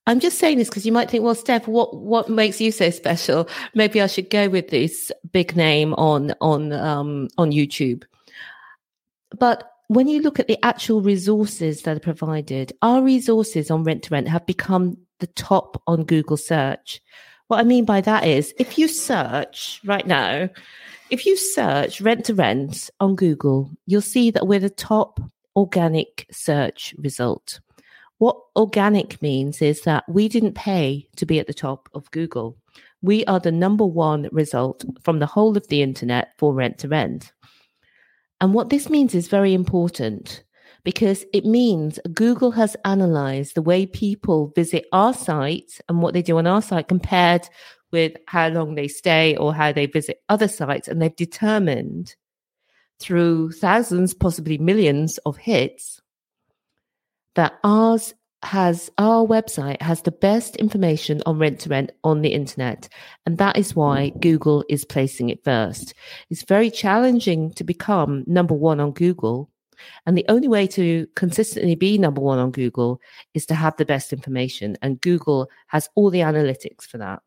I'm 0.06 0.20
just 0.20 0.38
saying 0.38 0.58
this 0.58 0.68
because 0.68 0.86
you 0.86 0.92
might 0.92 1.10
think, 1.10 1.22
well, 1.22 1.34
Steph, 1.34 1.68
what 1.68 1.94
what 1.94 2.30
makes 2.30 2.60
you 2.60 2.72
so 2.72 2.88
special? 2.90 3.48
Maybe 3.74 4.00
I 4.00 4.06
should 4.06 4.30
go 4.30 4.48
with 4.48 4.68
this 4.68 5.12
big 5.32 5.54
name 5.54 5.92
on 5.94 6.34
on 6.40 6.72
um, 6.72 7.28
on 7.36 7.50
YouTube. 7.50 8.04
But 9.36 9.70
when 9.88 10.08
you 10.08 10.20
look 10.20 10.38
at 10.38 10.46
the 10.46 10.62
actual 10.64 11.00
resources 11.00 11.82
that 11.82 11.96
are 11.96 12.00
provided, 12.00 12.72
our 12.82 13.02
resources 13.02 13.70
on 13.70 13.84
rent 13.84 14.04
to 14.04 14.10
rent 14.10 14.28
have 14.28 14.46
become 14.46 14.98
the 15.20 15.26
top 15.28 15.82
on 15.86 16.04
Google 16.04 16.36
search. 16.36 17.00
What 17.48 17.60
I 17.60 17.64
mean 17.64 17.84
by 17.84 18.02
that 18.02 18.26
is 18.26 18.54
if 18.58 18.78
you 18.78 18.88
search 18.88 19.80
right 19.84 20.06
now, 20.06 20.50
if 21.10 21.24
you 21.24 21.36
search 21.36 22.00
rent 22.02 22.26
to 22.26 22.34
rent 22.34 22.90
on 23.00 23.16
Google, 23.16 23.70
you'll 23.86 24.02
see 24.02 24.30
that 24.30 24.46
we're 24.46 24.60
the 24.60 24.68
top 24.68 25.20
organic 25.56 26.26
search 26.30 26.94
result. 26.98 27.60
What 28.18 28.38
organic 28.56 29.22
means 29.22 29.62
is 29.62 29.82
that 29.82 30.04
we 30.08 30.28
didn't 30.28 30.54
pay 30.54 31.08
to 31.16 31.24
be 31.24 31.38
at 31.38 31.46
the 31.46 31.54
top 31.54 31.88
of 31.94 32.10
Google. 32.10 32.58
We 33.00 33.24
are 33.26 33.40
the 33.40 33.52
number 33.52 33.86
one 33.86 34.28
result 34.32 34.84
from 35.02 35.20
the 35.20 35.26
whole 35.26 35.56
of 35.56 35.68
the 35.68 35.82
internet 35.82 36.32
for 36.36 36.52
rent 36.52 36.78
to 36.78 36.88
rent. 36.88 37.32
And 38.40 38.54
what 38.54 38.70
this 38.70 38.88
means 38.88 39.14
is 39.14 39.28
very 39.28 39.52
important 39.52 40.44
because 40.84 41.24
it 41.32 41.44
means 41.44 41.98
Google 42.14 42.52
has 42.52 42.76
analyzed 42.84 43.54
the 43.54 43.62
way 43.62 43.84
people 43.84 44.52
visit 44.54 44.86
our 44.92 45.12
site 45.12 45.80
and 45.88 46.00
what 46.00 46.14
they 46.14 46.22
do 46.22 46.38
on 46.38 46.46
our 46.46 46.62
site 46.62 46.88
compared 46.88 47.48
with 47.90 48.12
how 48.26 48.48
long 48.48 48.74
they 48.74 48.88
stay 48.88 49.36
or 49.36 49.54
how 49.54 49.72
they 49.72 49.86
visit 49.86 50.22
other 50.28 50.48
sites. 50.48 50.88
And 50.88 51.02
they've 51.02 51.14
determined 51.14 52.14
through 53.00 53.52
thousands, 53.52 54.14
possibly 54.14 54.58
millions 54.58 55.18
of 55.18 55.36
hits, 55.36 56.00
that 57.34 57.58
ours 57.64 58.14
has 58.42 58.90
our 58.98 59.26
website 59.26 59.80
has 59.82 60.02
the 60.02 60.12
best 60.12 60.54
information 60.56 61.20
on 61.26 61.38
rent 61.38 61.58
to 61.58 61.68
rent 61.68 61.90
on 62.04 62.22
the 62.22 62.32
internet 62.32 62.88
and 63.26 63.36
that 63.38 63.56
is 63.56 63.74
why 63.74 64.10
google 64.20 64.64
is 64.68 64.84
placing 64.84 65.28
it 65.28 65.42
first 65.42 65.92
it's 66.30 66.44
very 66.44 66.70
challenging 66.70 67.52
to 67.52 67.64
become 67.64 68.22
number 68.28 68.54
one 68.54 68.78
on 68.78 68.92
google 68.92 69.50
and 70.06 70.16
the 70.16 70.24
only 70.28 70.46
way 70.46 70.66
to 70.68 71.06
consistently 71.16 71.74
be 71.74 71.98
number 71.98 72.20
one 72.20 72.38
on 72.38 72.52
google 72.52 73.00
is 73.34 73.44
to 73.44 73.56
have 73.56 73.76
the 73.76 73.84
best 73.84 74.12
information 74.12 74.76
and 74.82 75.00
google 75.00 75.50
has 75.66 75.88
all 75.96 76.10
the 76.10 76.20
analytics 76.20 76.82
for 76.82 76.98
that 76.98 77.20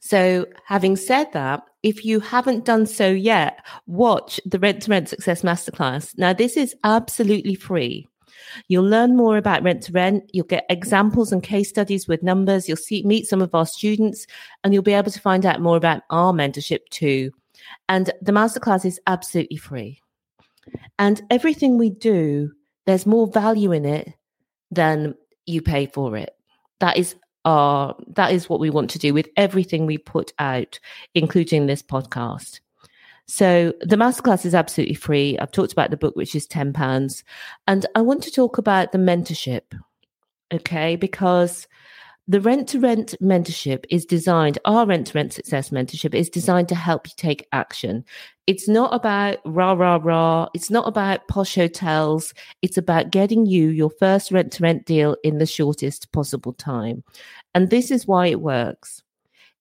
so, 0.00 0.46
having 0.64 0.96
said 0.96 1.32
that, 1.32 1.62
if 1.82 2.04
you 2.04 2.20
haven't 2.20 2.64
done 2.64 2.86
so 2.86 3.08
yet, 3.08 3.64
watch 3.86 4.40
the 4.44 4.58
Rent 4.58 4.82
to 4.82 4.90
Rent 4.90 5.08
Success 5.08 5.42
Masterclass. 5.42 6.16
Now, 6.18 6.32
this 6.32 6.56
is 6.56 6.74
absolutely 6.82 7.54
free. 7.54 8.08
You'll 8.68 8.88
learn 8.88 9.16
more 9.16 9.36
about 9.36 9.62
rent 9.62 9.82
to 9.84 9.92
rent. 9.92 10.30
You'll 10.32 10.46
get 10.46 10.66
examples 10.68 11.32
and 11.32 11.42
case 11.42 11.68
studies 11.68 12.08
with 12.08 12.22
numbers. 12.22 12.68
You'll 12.68 12.76
see, 12.76 13.02
meet 13.02 13.26
some 13.26 13.42
of 13.42 13.54
our 13.54 13.66
students 13.66 14.26
and 14.62 14.72
you'll 14.72 14.82
be 14.82 14.94
able 14.94 15.10
to 15.10 15.20
find 15.20 15.46
out 15.46 15.60
more 15.60 15.76
about 15.76 16.02
our 16.10 16.32
mentorship 16.32 16.88
too. 16.90 17.30
And 17.88 18.12
the 18.22 18.32
masterclass 18.32 18.84
is 18.84 19.00
absolutely 19.06 19.56
free. 19.56 20.00
And 20.98 21.22
everything 21.30 21.78
we 21.78 21.90
do, 21.90 22.52
there's 22.86 23.06
more 23.06 23.26
value 23.26 23.72
in 23.72 23.84
it 23.84 24.12
than 24.70 25.14
you 25.46 25.62
pay 25.62 25.86
for 25.86 26.16
it. 26.16 26.30
That 26.80 26.96
is 26.96 27.14
our 27.44 27.96
that 28.08 28.32
is 28.32 28.48
what 28.48 28.60
we 28.60 28.70
want 28.70 28.90
to 28.90 28.98
do 28.98 29.14
with 29.14 29.28
everything 29.36 29.86
we 29.86 29.98
put 29.98 30.32
out, 30.38 30.78
including 31.14 31.66
this 31.66 31.82
podcast. 31.82 32.60
So 33.30 33.72
the 33.80 33.94
masterclass 33.94 34.44
is 34.44 34.56
absolutely 34.56 34.96
free. 34.96 35.38
I've 35.38 35.52
talked 35.52 35.70
about 35.70 35.92
the 35.92 35.96
book, 35.96 36.16
which 36.16 36.34
is 36.34 36.48
£10. 36.48 37.22
And 37.68 37.86
I 37.94 38.00
want 38.00 38.24
to 38.24 38.30
talk 38.32 38.58
about 38.58 38.90
the 38.90 38.98
mentorship, 38.98 39.62
okay? 40.52 40.96
Because 40.96 41.68
the 42.26 42.40
rent 42.40 42.68
to 42.70 42.80
rent 42.80 43.14
mentorship 43.22 43.84
is 43.88 44.04
designed, 44.04 44.58
our 44.64 44.84
rent 44.84 45.06
to 45.06 45.12
rent 45.14 45.32
success 45.32 45.70
mentorship 45.70 46.12
is 46.12 46.28
designed 46.28 46.68
to 46.70 46.74
help 46.74 47.06
you 47.06 47.12
take 47.16 47.46
action. 47.52 48.04
It's 48.48 48.66
not 48.66 48.92
about 48.92 49.38
rah, 49.44 49.74
rah, 49.74 50.00
rah. 50.02 50.48
It's 50.52 50.68
not 50.68 50.88
about 50.88 51.28
posh 51.28 51.54
hotels. 51.54 52.34
It's 52.62 52.78
about 52.78 53.12
getting 53.12 53.46
you 53.46 53.68
your 53.68 53.90
first 53.90 54.32
rent 54.32 54.50
to 54.54 54.64
rent 54.64 54.86
deal 54.86 55.16
in 55.22 55.38
the 55.38 55.46
shortest 55.46 56.10
possible 56.10 56.54
time. 56.54 57.04
And 57.54 57.70
this 57.70 57.92
is 57.92 58.08
why 58.08 58.26
it 58.26 58.40
works. 58.40 59.04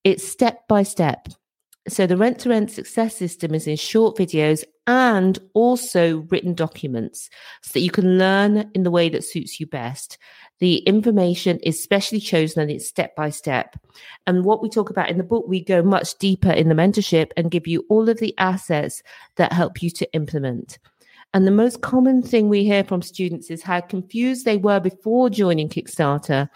It's 0.04 0.28
step 0.28 0.68
by 0.68 0.82
step. 0.82 1.30
So 1.90 2.06
the 2.06 2.18
rent 2.18 2.40
to 2.40 2.50
rent 2.50 2.72
success 2.72 3.16
system 3.16 3.56
is 3.56 3.66
in 3.66 3.76
short 3.76 4.16
videos 4.16 4.64
and 4.86 5.40
also 5.54 6.20
written 6.30 6.54
documents 6.54 7.30
so 7.64 7.72
that 7.74 7.82
you 7.82 7.90
can 7.90 8.18
learn 8.18 8.70
in 8.74 8.84
the 8.84 8.92
way 8.92 9.10
that 9.10 9.24
suits 9.24 9.60
you 9.60 9.66
best. 9.66 10.18
The 10.60 10.78
information 10.80 11.58
is 11.60 11.82
specially 11.82 12.20
chosen 12.20 12.62
and 12.62 12.70
it's 12.70 12.88
step 12.88 13.16
by 13.16 13.32
step. 13.32 13.76
And 14.28 14.46
what 14.46 14.62
we 14.62 14.70
talk 14.70 14.90
about 14.90 15.10
in 15.10 15.18
the 15.18 15.24
book, 15.24 15.46
we 15.48 15.64
go 15.64 15.82
much 15.82 16.18
deeper 16.20 16.52
in 16.52 16.70
the 16.70 16.76
mentorship 16.76 17.32
and 17.36 17.52
give 17.52 17.66
you 17.66 17.86
all 17.90 18.08
of 18.08 18.20
the 18.20 18.36
assets 18.38 19.02
that 19.38 19.54
help 19.54 19.82
you 19.82 19.90
to 19.92 20.14
implement. 20.14 20.78
And 21.34 21.48
the 21.48 21.52
most 21.52 21.82
common 21.82 22.22
thing 22.22 22.50
we 22.50 22.66
hear 22.66 22.84
from 22.84 23.02
students 23.02 23.50
is 23.50 23.64
how 23.64 23.82
confused 23.82 24.46
they 24.46 24.58
were 24.58 24.80
before 24.80 25.30
joining 25.30 25.70
Kickstarter 25.70 26.50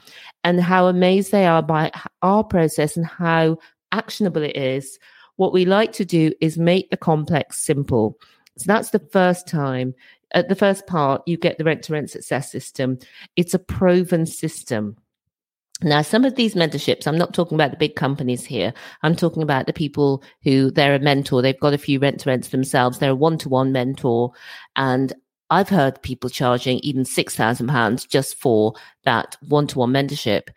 and 0.43 0.61
how 0.61 0.87
amazed 0.87 1.31
they 1.31 1.45
are 1.45 1.61
by 1.61 1.91
our 2.21 2.43
process 2.43 2.97
and 2.97 3.05
how 3.05 3.57
actionable 3.91 4.41
it 4.41 4.57
is 4.57 4.99
what 5.35 5.53
we 5.53 5.65
like 5.65 5.93
to 5.93 6.05
do 6.05 6.31
is 6.41 6.57
make 6.57 6.89
the 6.89 6.97
complex 6.97 7.63
simple. 7.63 8.17
So 8.57 8.65
that's 8.67 8.91
the 8.91 8.99
first 9.11 9.47
time. 9.47 9.95
At 10.33 10.49
the 10.49 10.55
first 10.55 10.87
part, 10.87 11.21
you 11.25 11.37
get 11.37 11.57
the 11.57 11.63
rent 11.63 11.83
to 11.83 11.93
rent 11.93 12.09
success 12.09 12.51
system. 12.51 12.99
It's 13.35 13.53
a 13.53 13.59
proven 13.59 14.25
system. 14.25 14.97
Now, 15.81 16.01
some 16.01 16.23
of 16.23 16.35
these 16.35 16.55
mentorships, 16.55 17.07
I'm 17.07 17.17
not 17.17 17.33
talking 17.33 17.55
about 17.55 17.71
the 17.71 17.77
big 17.77 17.95
companies 17.95 18.45
here. 18.45 18.73
I'm 19.01 19.15
talking 19.15 19.43
about 19.43 19.65
the 19.65 19.73
people 19.73 20.23
who 20.43 20.71
they're 20.71 20.95
a 20.95 20.99
mentor. 20.99 21.41
They've 21.41 21.59
got 21.59 21.73
a 21.73 21.79
few 21.79 21.99
rent 21.99 22.21
to 22.21 22.29
rents 22.29 22.49
themselves. 22.49 22.99
They're 22.99 23.11
a 23.11 23.15
one 23.15 23.37
to 23.39 23.49
one 23.49 23.71
mentor. 23.71 24.31
And 24.75 25.13
I've 25.49 25.69
heard 25.69 26.01
people 26.01 26.29
charging 26.29 26.79
even 26.79 27.03
£6,000 27.03 28.07
just 28.07 28.37
for 28.37 28.73
that 29.03 29.35
one 29.47 29.67
to 29.67 29.79
one 29.79 29.91
mentorship 29.91 30.49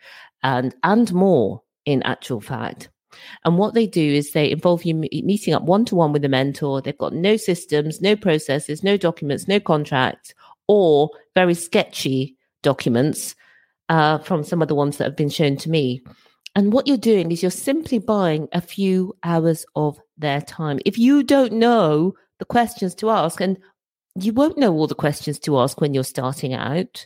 and, 0.43 0.73
and 0.83 1.13
more 1.13 1.61
in 1.85 2.03
actual 2.03 2.39
fact. 2.39 2.89
And 3.45 3.57
what 3.57 3.73
they 3.73 3.87
do 3.87 4.01
is 4.01 4.31
they 4.31 4.51
involve 4.51 4.83
you 4.83 4.95
meeting 4.95 5.53
up 5.53 5.63
one 5.63 5.85
to 5.85 5.95
one 5.95 6.13
with 6.13 6.25
a 6.25 6.29
mentor. 6.29 6.81
They've 6.81 6.97
got 6.97 7.13
no 7.13 7.37
systems, 7.37 8.01
no 8.01 8.15
processes, 8.15 8.83
no 8.83 8.97
documents, 8.97 9.47
no 9.47 9.59
contracts, 9.59 10.33
or 10.67 11.09
very 11.35 11.53
sketchy 11.53 12.35
documents 12.63 13.35
uh, 13.89 14.17
from 14.19 14.43
some 14.43 14.61
of 14.61 14.67
the 14.67 14.75
ones 14.75 14.97
that 14.97 15.05
have 15.05 15.15
been 15.15 15.29
shown 15.29 15.57
to 15.57 15.69
me. 15.69 16.01
And 16.55 16.73
what 16.73 16.87
you're 16.87 16.97
doing 16.97 17.31
is 17.31 17.41
you're 17.41 17.51
simply 17.51 17.99
buying 17.99 18.47
a 18.51 18.61
few 18.61 19.15
hours 19.23 19.65
of 19.75 19.99
their 20.17 20.41
time. 20.41 20.79
If 20.85 20.97
you 20.97 21.23
don't 21.23 21.53
know 21.53 22.15
the 22.39 22.45
questions 22.45 22.95
to 22.95 23.09
ask, 23.09 23.39
and 23.39 23.59
you 24.15 24.33
won't 24.33 24.57
know 24.57 24.73
all 24.73 24.87
the 24.87 24.95
questions 24.95 25.39
to 25.39 25.59
ask 25.59 25.79
when 25.79 25.93
you're 25.93 26.03
starting 26.03 26.53
out, 26.53 27.05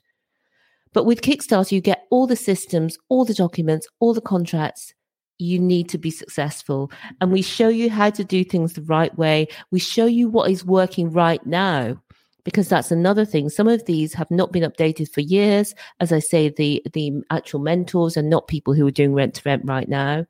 but 0.94 1.06
with 1.06 1.22
Kickstarter, 1.22 1.72
you 1.72 1.82
get 1.82 2.06
all 2.10 2.28
the 2.28 2.36
systems, 2.36 2.98
all 3.10 3.26
the 3.26 3.34
documents, 3.34 3.88
all 4.00 4.14
the 4.14 4.22
contracts 4.22 4.94
you 5.42 5.60
need 5.60 5.90
to 5.90 5.98
be 5.98 6.12
successful. 6.12 6.92
And 7.20 7.32
we 7.32 7.42
show 7.42 7.68
you 7.68 7.90
how 7.90 8.12
to 8.12 8.24
do 8.24 8.44
things 8.44 8.74
the 8.74 8.82
right 8.84 9.16
way. 9.18 9.48
We 9.72 9.80
show 9.80 10.06
you 10.06 10.30
what 10.30 10.52
is 10.52 10.64
working 10.64 11.12
right 11.12 11.46
now 11.46 12.02
because 12.44 12.70
that's 12.70 12.92
another 12.92 13.26
thing. 13.26 13.50
Some 13.50 13.68
of 13.68 13.86
these 13.86 14.14
have 14.14 14.32
not 14.32 14.52
been 14.52 14.64
updated 14.64 15.12
for 15.12 15.22
years. 15.22 15.76
As 16.00 16.12
I 16.12 16.20
say, 16.20 16.50
the 16.50 16.82
the 16.94 17.24
actual 17.30 17.60
mentors 17.60 18.18
are 18.18 18.24
not 18.24 18.48
people 18.48 18.74
who 18.74 18.86
are 18.88 18.92
doing 18.92 19.14
rent 19.14 19.36
to 19.36 19.42
rent 19.46 19.64
right 19.66 19.90
now. 19.90 20.26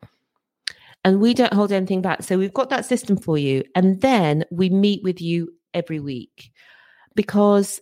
And 1.03 1.19
we 1.19 1.33
don't 1.33 1.53
hold 1.53 1.71
anything 1.71 2.01
back. 2.01 2.23
So 2.23 2.37
we've 2.37 2.53
got 2.53 2.69
that 2.69 2.85
system 2.85 3.17
for 3.17 3.37
you. 3.37 3.63
And 3.75 4.01
then 4.01 4.45
we 4.51 4.69
meet 4.69 5.01
with 5.03 5.19
you 5.19 5.51
every 5.73 5.99
week 5.99 6.51
because 7.15 7.81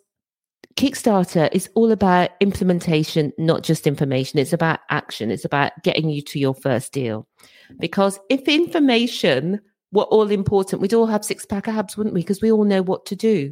Kickstarter 0.80 1.50
is 1.52 1.70
all 1.76 1.92
about 1.92 2.30
implementation, 2.40 3.34
not 3.38 3.64
just 3.64 3.86
information. 3.86 4.40
It's 4.40 4.54
about 4.54 4.80
action. 4.90 5.30
It's 5.30 5.44
about 5.44 5.74
getting 5.84 6.10
you 6.10 6.22
to 6.22 6.40
your 6.40 6.54
first 6.54 6.94
deal. 6.94 7.28
Because 7.82 8.18
if 8.30 8.48
information 8.48 9.60
were 9.92 10.04
all 10.04 10.32
important, 10.32 10.82
we'd 10.82 10.94
all 10.94 11.06
have 11.06 11.26
six 11.26 11.46
pack 11.46 11.68
abs, 11.68 11.98
wouldn't 11.98 12.14
we? 12.14 12.22
Because 12.22 12.42
we 12.42 12.50
all 12.50 12.64
know 12.64 12.82
what 12.82 13.06
to 13.08 13.16
do. 13.18 13.52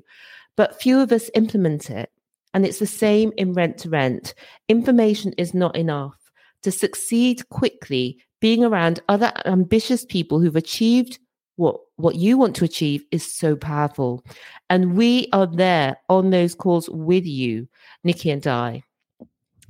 But 0.56 0.82
few 0.82 1.02
of 1.02 1.12
us 1.12 1.30
implement 1.36 1.90
it. 1.90 2.10
And 2.54 2.66
it's 2.66 2.80
the 2.80 2.88
same 2.88 3.34
in 3.36 3.52
rent 3.52 3.78
to 3.80 3.90
rent. 3.90 4.34
Information 4.70 5.34
is 5.38 5.54
not 5.54 5.76
enough. 5.76 6.16
To 6.64 6.72
succeed 6.72 7.50
quickly, 7.50 8.20
being 8.40 8.64
around 8.64 9.02
other 9.10 9.34
ambitious 9.44 10.06
people 10.06 10.40
who've 10.40 10.56
achieved 10.56 11.20
what 11.58 11.82
what 11.98 12.16
you 12.16 12.38
want 12.38 12.56
to 12.56 12.66
achieve 12.66 13.04
is 13.12 13.24
so 13.26 13.56
powerful. 13.56 14.24
And 14.70 14.96
we 14.96 15.28
are 15.34 15.48
there 15.48 15.98
on 16.10 16.30
those 16.30 16.56
calls 16.56 16.90
with 16.90 17.26
you 17.26 17.68
nikki 18.04 18.32
and 18.32 18.46
i. 18.48 18.84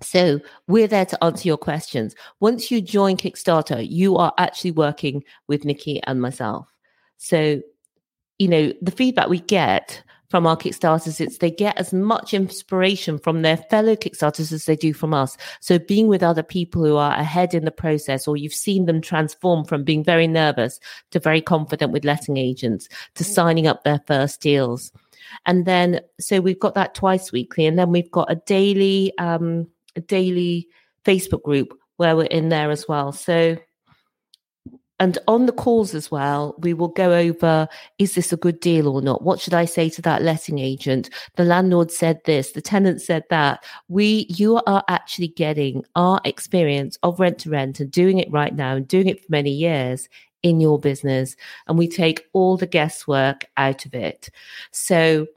So 0.03 0.39
we're 0.67 0.87
there 0.87 1.07
to 1.07 1.23
answer 1.23 1.47
your 1.47 1.57
questions. 1.57 2.13
Once 2.39 2.69
you 2.69 2.81
join 2.81 3.17
kickstarter 3.17 3.85
you 3.89 4.17
are 4.17 4.33
actually 4.37 4.71
working 4.71 5.23
with 5.47 5.65
nikki 5.65 6.01
and 6.03 6.21
myself. 6.21 6.67
So 7.17 7.61
you 8.37 8.47
know 8.47 8.73
the 8.81 8.91
feedback 8.91 9.29
we 9.29 9.39
get 9.39 10.03
from 10.29 10.45
our 10.45 10.57
Kickstarters, 10.57 11.21
it's 11.21 11.37
they 11.37 11.51
get 11.51 11.77
as 11.77 11.93
much 11.93 12.33
inspiration 12.33 13.17
from 13.17 13.41
their 13.41 13.57
fellow 13.57 13.95
Kickstarters 13.95 14.51
as 14.51 14.65
they 14.65 14.75
do 14.75 14.93
from 14.93 15.13
us. 15.13 15.37
So 15.61 15.79
being 15.79 16.07
with 16.07 16.21
other 16.21 16.43
people 16.43 16.83
who 16.83 16.97
are 16.97 17.17
ahead 17.17 17.53
in 17.53 17.65
the 17.65 17.71
process, 17.71 18.27
or 18.27 18.35
you've 18.35 18.53
seen 18.53 18.85
them 18.85 19.01
transform 19.01 19.63
from 19.63 19.83
being 19.83 20.03
very 20.03 20.27
nervous 20.27 20.79
to 21.11 21.19
very 21.19 21.41
confident 21.41 21.91
with 21.93 22.03
letting 22.03 22.37
agents 22.37 22.89
to 23.15 23.23
mm. 23.23 23.27
signing 23.27 23.67
up 23.67 23.83
their 23.83 24.01
first 24.05 24.41
deals. 24.41 24.91
And 25.45 25.65
then, 25.65 26.01
so 26.19 26.41
we've 26.41 26.59
got 26.59 26.75
that 26.75 26.93
twice 26.93 27.31
weekly, 27.31 27.65
and 27.65 27.79
then 27.79 27.91
we've 27.91 28.11
got 28.11 28.31
a 28.31 28.35
daily, 28.35 29.13
um, 29.17 29.67
a 29.95 30.01
daily 30.01 30.67
Facebook 31.05 31.43
group 31.43 31.73
where 31.95 32.15
we're 32.15 32.25
in 32.25 32.49
there 32.49 32.69
as 32.69 32.87
well. 32.87 33.11
So 33.11 33.57
and 34.99 35.17
on 35.27 35.45
the 35.45 35.51
calls 35.51 35.93
as 35.93 36.09
well, 36.09 36.55
we 36.59 36.73
will 36.73 36.87
go 36.87 37.13
over 37.13 37.67
is 37.99 38.15
this 38.15 38.33
a 38.33 38.37
good 38.37 38.59
deal 38.59 38.87
or 38.87 39.01
not? 39.01 39.21
What 39.21 39.39
should 39.39 39.53
I 39.53 39.65
say 39.65 39.89
to 39.91 40.01
that 40.03 40.23
letting 40.23 40.57
agent? 40.57 41.09
The 41.35 41.43
landlord 41.43 41.91
said 41.91 42.21
this, 42.25 42.51
the 42.51 42.61
tenant 42.61 43.01
said 43.01 43.23
that. 43.29 43.63
We, 43.87 44.25
you 44.29 44.61
are 44.65 44.83
actually 44.87 45.29
getting 45.29 45.85
our 45.95 46.19
experience 46.25 46.97
of 47.03 47.19
rent 47.19 47.39
to 47.39 47.49
rent 47.49 47.79
and 47.79 47.91
doing 47.91 48.17
it 48.17 48.31
right 48.31 48.55
now 48.55 48.75
and 48.75 48.87
doing 48.87 49.07
it 49.07 49.21
for 49.21 49.27
many 49.29 49.51
years 49.51 50.09
in 50.41 50.59
your 50.59 50.79
business. 50.79 51.35
And 51.67 51.77
we 51.77 51.87
take 51.87 52.25
all 52.33 52.57
the 52.57 52.67
guesswork 52.67 53.45
out 53.57 53.85
of 53.85 53.93
it. 53.93 54.29
So 54.71 55.27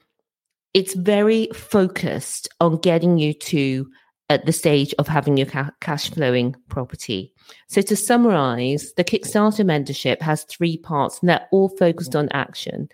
it's 0.73 0.95
very 0.95 1.49
focused 1.55 2.49
on 2.61 2.79
getting 2.79 3.19
you 3.19 3.35
to 3.35 3.91
at 4.31 4.47
the 4.47 4.53
stage 4.53 4.95
of 4.99 5.09
having 5.09 5.37
your 5.37 5.47
ca- 5.47 5.73
cash 5.81 6.11
flowing 6.11 6.57
property. 6.69 7.35
So, 7.67 7.83
to 7.83 7.97
summarize, 7.97 8.95
the 8.95 9.05
Kickstarter 9.05 9.67
mentorship 9.67 10.23
has 10.23 10.45
three 10.45 10.79
parts 10.79 11.21
and 11.21 11.29
they're 11.29 11.49
all 11.51 11.69
focused 11.69 12.17
on 12.17 12.29
action. 12.33 12.89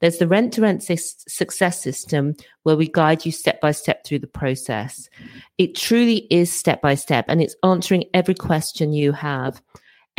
There's 0.00 0.18
the 0.18 0.26
rent 0.26 0.54
to 0.54 0.62
rent 0.62 0.82
success 0.82 1.80
system 1.80 2.34
where 2.64 2.76
we 2.76 2.88
guide 2.88 3.24
you 3.24 3.32
step 3.32 3.60
by 3.60 3.70
step 3.70 4.04
through 4.04 4.18
the 4.18 4.26
process. 4.26 5.08
It 5.58 5.76
truly 5.76 6.26
is 6.30 6.52
step 6.52 6.80
by 6.82 6.94
step 6.94 7.26
and 7.28 7.40
it's 7.40 7.56
answering 7.62 8.04
every 8.12 8.34
question 8.34 8.92
you 8.92 9.12
have 9.12 9.62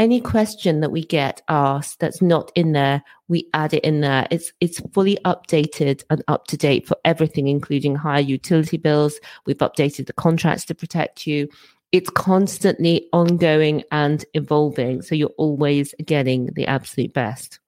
any 0.02 0.20
question 0.20 0.80
that 0.80 0.92
we 0.92 1.06
get 1.06 1.44
asked 1.48 2.00
that's 2.00 2.24
not 2.24 2.52
in 2.56 2.72
there, 2.72 3.04
we 3.28 3.48
add 3.54 3.72
it 3.76 3.84
in 3.84 4.02
there. 4.02 4.28
It's 4.32 4.52
it's 4.60 4.80
fully 4.94 5.20
updated 5.26 6.04
and 6.10 6.24
up 6.28 6.48
to 6.48 6.58
date 6.58 6.88
for 6.88 6.98
everything, 7.06 7.48
including 7.48 7.96
higher 7.96 8.20
utility 8.20 8.78
bills. 8.78 9.20
We've 9.46 9.60
updated 9.60 10.08
the 10.08 10.14
contracts 10.14 10.66
to 10.66 10.76
protect 10.76 11.28
you. 11.28 11.48
It's 11.92 12.10
constantly 12.10 13.10
ongoing 13.14 13.84
and 13.92 14.26
evolving. 14.34 15.04
So 15.04 15.14
you're 15.14 15.38
always 15.38 15.94
getting 16.04 16.48
the 16.48 16.66
absolute 16.66 17.14
best. 17.14 17.60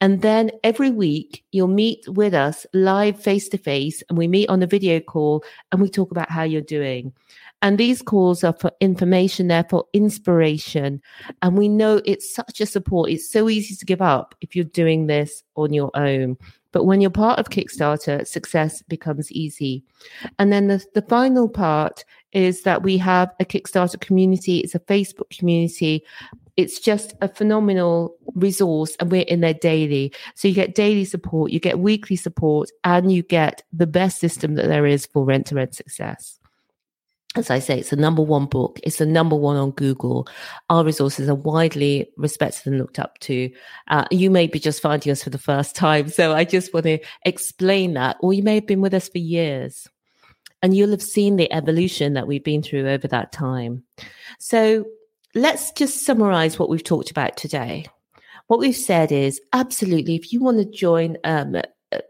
And 0.00 0.22
then 0.22 0.50
every 0.64 0.90
week 0.90 1.44
you'll 1.52 1.68
meet 1.68 2.08
with 2.08 2.32
us 2.32 2.66
live 2.72 3.20
face 3.20 3.50
to 3.50 3.58
face 3.58 4.02
and 4.08 4.16
we 4.16 4.28
meet 4.28 4.48
on 4.48 4.62
a 4.62 4.66
video 4.66 4.98
call 4.98 5.44
and 5.70 5.82
we 5.82 5.90
talk 5.90 6.10
about 6.10 6.30
how 6.30 6.42
you're 6.42 6.62
doing. 6.62 7.12
And 7.62 7.76
these 7.76 8.00
calls 8.00 8.42
are 8.42 8.54
for 8.54 8.72
information, 8.80 9.48
they're 9.48 9.66
for 9.68 9.84
inspiration. 9.92 11.02
And 11.42 11.58
we 11.58 11.68
know 11.68 12.00
it's 12.04 12.34
such 12.34 12.60
a 12.60 12.66
support. 12.66 13.10
It's 13.10 13.30
so 13.30 13.48
easy 13.48 13.76
to 13.76 13.84
give 13.84 14.00
up 14.00 14.34
if 14.40 14.56
you're 14.56 14.64
doing 14.64 15.06
this 15.06 15.42
on 15.56 15.72
your 15.72 15.90
own. 15.94 16.38
But 16.72 16.84
when 16.84 17.00
you're 17.00 17.10
part 17.10 17.38
of 17.38 17.50
Kickstarter, 17.50 18.26
success 18.26 18.82
becomes 18.82 19.30
easy. 19.32 19.84
And 20.38 20.52
then 20.52 20.68
the, 20.68 20.84
the 20.94 21.02
final 21.02 21.48
part 21.48 22.04
is 22.32 22.62
that 22.62 22.82
we 22.82 22.96
have 22.98 23.30
a 23.40 23.44
Kickstarter 23.44 24.00
community. 24.00 24.58
It's 24.58 24.74
a 24.74 24.80
Facebook 24.80 25.36
community. 25.36 26.04
It's 26.56 26.78
just 26.78 27.14
a 27.20 27.28
phenomenal 27.28 28.14
resource, 28.34 28.94
and 29.00 29.10
we're 29.10 29.22
in 29.22 29.40
there 29.40 29.54
daily. 29.54 30.12
So 30.34 30.46
you 30.46 30.54
get 30.54 30.74
daily 30.74 31.04
support, 31.04 31.52
you 31.52 31.58
get 31.58 31.78
weekly 31.78 32.16
support, 32.16 32.70
and 32.84 33.10
you 33.10 33.22
get 33.22 33.62
the 33.72 33.86
best 33.86 34.20
system 34.20 34.54
that 34.56 34.68
there 34.68 34.86
is 34.86 35.06
for 35.06 35.24
rent 35.24 35.46
to 35.46 35.54
rent 35.54 35.74
success 35.74 36.39
as 37.36 37.48
I 37.48 37.60
say, 37.60 37.78
it's 37.78 37.90
the 37.90 37.96
number 37.96 38.22
one 38.22 38.46
book. 38.46 38.80
It's 38.82 38.96
the 38.96 39.06
number 39.06 39.36
one 39.36 39.56
on 39.56 39.70
Google. 39.70 40.26
Our 40.68 40.84
resources 40.84 41.28
are 41.28 41.34
widely 41.34 42.10
respected 42.16 42.66
and 42.66 42.78
looked 42.78 42.98
up 42.98 43.18
to. 43.20 43.50
Uh, 43.86 44.04
you 44.10 44.30
may 44.30 44.48
be 44.48 44.58
just 44.58 44.82
finding 44.82 45.12
us 45.12 45.22
for 45.22 45.30
the 45.30 45.38
first 45.38 45.76
time. 45.76 46.08
So 46.08 46.34
I 46.34 46.44
just 46.44 46.74
want 46.74 46.86
to 46.86 46.98
explain 47.24 47.94
that. 47.94 48.16
Or 48.20 48.32
you 48.32 48.42
may 48.42 48.56
have 48.56 48.66
been 48.66 48.80
with 48.80 48.94
us 48.94 49.08
for 49.08 49.18
years 49.18 49.88
and 50.60 50.76
you'll 50.76 50.90
have 50.90 51.02
seen 51.02 51.36
the 51.36 51.52
evolution 51.52 52.14
that 52.14 52.26
we've 52.26 52.42
been 52.42 52.62
through 52.62 52.88
over 52.88 53.06
that 53.06 53.30
time. 53.30 53.84
So 54.40 54.86
let's 55.36 55.70
just 55.72 56.04
summarize 56.04 56.58
what 56.58 56.68
we've 56.68 56.82
talked 56.82 57.12
about 57.12 57.36
today. 57.36 57.86
What 58.48 58.58
we've 58.58 58.74
said 58.74 59.12
is 59.12 59.40
absolutely, 59.52 60.16
if 60.16 60.32
you 60.32 60.40
want 60.40 60.58
to 60.58 60.64
join 60.64 61.16
um, 61.22 61.56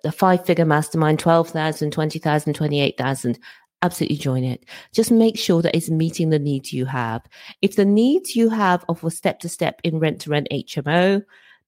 a 0.05 0.13
five 0.13 0.45
figure 0.45 0.65
mastermind, 0.65 1.19
12,000, 1.19 1.91
20,000, 1.91 2.55
28,000, 2.55 3.39
absolutely 3.83 4.17
join 4.17 4.45
it. 4.45 4.65
Just 4.93 5.11
make 5.11 5.39
sure 5.39 5.63
that 5.63 5.75
it's 5.77 5.91
meeting 5.91 6.31
the 6.31 6.39
needs 6.39 6.73
you 6.73 6.87
have. 6.87 7.23
If 7.63 7.77
the 7.77 7.85
needs 7.85 8.37
you 8.37 8.49
have 8.49 8.85
are 8.89 8.95
for 8.95 9.11
step 9.11 9.41
to 9.41 9.49
step 9.49 9.81
in 9.85 9.99
rent 9.99 10.21
to 10.23 10.31
rent 10.31 10.49
HMO, 10.53 11.23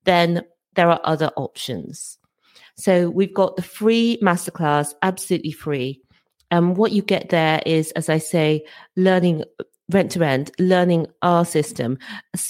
then 0.05 0.42
there 0.75 0.90
are 0.90 1.01
other 1.05 1.31
options. 1.37 2.18
So 2.77 3.11
we've 3.11 3.35
got 3.35 3.57
the 3.57 3.62
free 3.62 4.18
masterclass, 4.22 4.94
absolutely 5.03 5.53
free. 5.53 6.01
And 6.51 6.77
what 6.77 6.92
you 6.92 7.03
get 7.03 7.31
there 7.31 7.62
is, 7.64 7.92
as 7.92 8.09
I 8.09 8.18
say, 8.18 8.64
learning 8.96 9.44
rent 9.92 10.11
to 10.12 10.20
rent, 10.20 10.50
learning 10.59 11.07
our 11.22 11.44
system, 11.44 11.98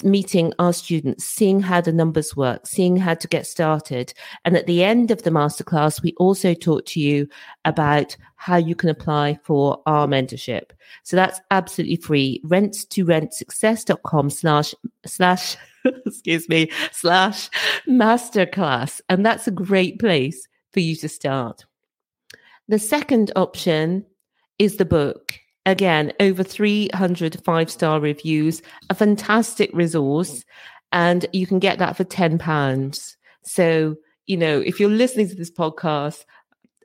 meeting 0.03 0.53
our 0.59 0.73
students, 0.73 1.25
seeing 1.25 1.59
how 1.59 1.81
the 1.81 1.91
numbers 1.91 2.35
work, 2.35 2.65
seeing 2.65 2.97
how 2.97 3.13
to 3.13 3.27
get 3.27 3.45
started. 3.45 4.13
And 4.45 4.55
at 4.55 4.67
the 4.67 4.83
end 4.83 5.11
of 5.11 5.23
the 5.23 5.29
masterclass, 5.29 6.01
we 6.01 6.13
also 6.17 6.53
talk 6.53 6.85
to 6.87 6.99
you 6.99 7.27
about 7.65 8.15
how 8.35 8.57
you 8.57 8.75
can 8.75 8.89
apply 8.89 9.39
for 9.43 9.81
our 9.85 10.07
mentorship. 10.07 10.71
So 11.03 11.15
that's 11.15 11.39
absolutely 11.51 11.97
free. 11.97 12.41
Rent 12.43 12.89
to 12.89 13.05
rent 13.05 13.33
success.com 13.33 14.29
slash 14.29 14.75
slash 15.05 15.55
excuse 16.05 16.49
me 16.49 16.71
slash 16.91 17.49
masterclass. 17.87 19.01
And 19.09 19.25
that's 19.25 19.47
a 19.47 19.51
great 19.51 19.99
place 19.99 20.47
for 20.71 20.79
you 20.79 20.95
to 20.97 21.09
start. 21.09 21.65
The 22.67 22.79
second 22.79 23.31
option 23.35 24.05
is 24.59 24.77
the 24.77 24.85
book. 24.85 25.39
Again, 25.65 26.11
over 26.19 26.43
300 26.43 27.41
five 27.43 27.71
star 27.71 27.99
reviews, 27.99 28.61
a 28.89 28.95
fantastic 28.95 29.69
resource, 29.73 30.43
and 30.91 31.25
you 31.31 31.47
can 31.47 31.59
get 31.59 31.79
that 31.79 31.95
for 31.95 32.03
£10. 32.03 33.15
So, 33.43 33.95
you 34.25 34.37
know, 34.37 34.59
if 34.59 34.79
you're 34.79 34.89
listening 34.89 35.29
to 35.29 35.35
this 35.35 35.51
podcast, 35.51 36.25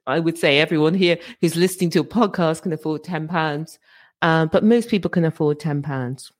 I 0.06 0.20
would 0.20 0.38
say 0.38 0.58
everyone 0.58 0.94
here 0.94 1.18
who's 1.40 1.56
listening 1.56 1.90
to 1.90 2.00
a 2.00 2.04
podcast 2.04 2.62
can 2.62 2.72
afford 2.72 3.02
£10, 3.04 3.78
uh, 4.22 4.46
but 4.46 4.64
most 4.64 4.88
people 4.88 5.10
can 5.10 5.24
afford 5.24 5.58
£10. 5.58 6.30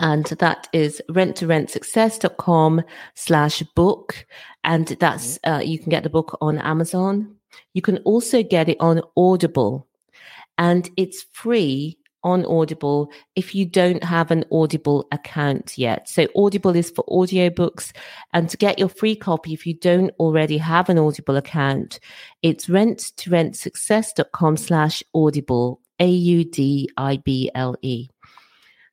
and 0.00 0.26
that 0.26 0.68
is 0.72 1.00
rent2rentsuccess.com 1.10 2.82
slash 3.14 3.62
book 3.74 4.26
and 4.64 4.88
that's 5.00 5.38
mm-hmm. 5.38 5.54
uh, 5.54 5.60
you 5.60 5.78
can 5.78 5.90
get 5.90 6.02
the 6.02 6.10
book 6.10 6.36
on 6.40 6.58
amazon 6.58 7.34
you 7.72 7.82
can 7.82 7.98
also 7.98 8.42
get 8.42 8.68
it 8.68 8.76
on 8.80 9.00
audible 9.16 9.86
and 10.58 10.90
it's 10.96 11.24
free 11.32 11.98
on 12.26 12.44
Audible 12.46 13.10
if 13.36 13.54
you 13.54 13.64
don't 13.64 14.02
have 14.02 14.32
an 14.32 14.44
Audible 14.50 15.06
account 15.12 15.78
yet. 15.78 16.08
So 16.08 16.26
Audible 16.36 16.74
is 16.74 16.90
for 16.90 17.04
audiobooks 17.04 17.92
and 18.32 18.50
to 18.50 18.56
get 18.56 18.80
your 18.80 18.88
free 18.88 19.14
copy 19.14 19.52
if 19.52 19.64
you 19.64 19.74
don't 19.74 20.10
already 20.18 20.58
have 20.58 20.88
an 20.88 20.98
Audible 20.98 21.36
account, 21.36 22.00
it's 22.42 22.68
rent 22.68 23.12
to 23.18 23.30
rentsuccess.com 23.30 24.56
slash 24.56 25.04
audible, 25.14 25.80
A-U-D-I-B-L-E. 26.00 26.48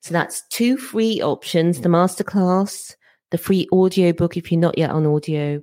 So 0.02 0.14
that's 0.14 0.48
two 0.50 0.78
free 0.78 1.22
options, 1.22 1.82
the 1.82 1.90
masterclass, 1.90 2.96
the 3.32 3.38
free 3.40 3.68
audiobook 3.72 4.38
if 4.38 4.52
you're 4.52 4.62
not 4.62 4.78
yet 4.78 4.92
on 4.92 5.08
audio, 5.08 5.60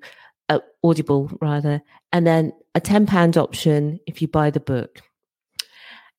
uh, 0.48 0.58
Audible 0.82 1.30
rather, 1.40 1.82
and 2.12 2.26
then 2.26 2.52
a 2.74 2.80
£10 2.80 3.36
option 3.36 4.00
if 4.08 4.20
you 4.20 4.26
buy 4.26 4.50
the 4.50 4.58
book. 4.58 5.02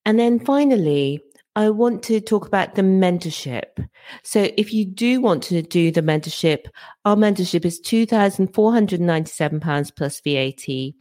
And 0.06 0.20
then 0.20 0.40
finally, 0.40 1.24
I 1.56 1.70
want 1.70 2.04
to 2.04 2.22
talk 2.22 2.48
about 2.48 2.76
the 2.76 2.82
mentorship. 2.82 3.88
So 4.24 4.50
if 4.58 4.74
you 4.74 4.86
do 4.86 5.22
want 5.22 5.44
to 5.44 5.62
do 5.62 5.92
the 5.92 6.02
mentorship, 6.02 6.66
our 7.06 7.16
mentorship 7.16 7.64
is 7.66 7.80
£2,497 7.82 9.96
plus 9.96 10.22
VAT. 10.22 10.94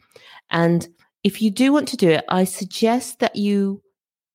And 0.49 0.87
if 1.23 1.41
you 1.41 1.49
do 1.51 1.71
want 1.71 1.87
to 1.89 1.97
do 1.97 2.09
it, 2.09 2.25
I 2.27 2.43
suggest 2.43 3.19
that 3.19 3.35
you 3.35 3.81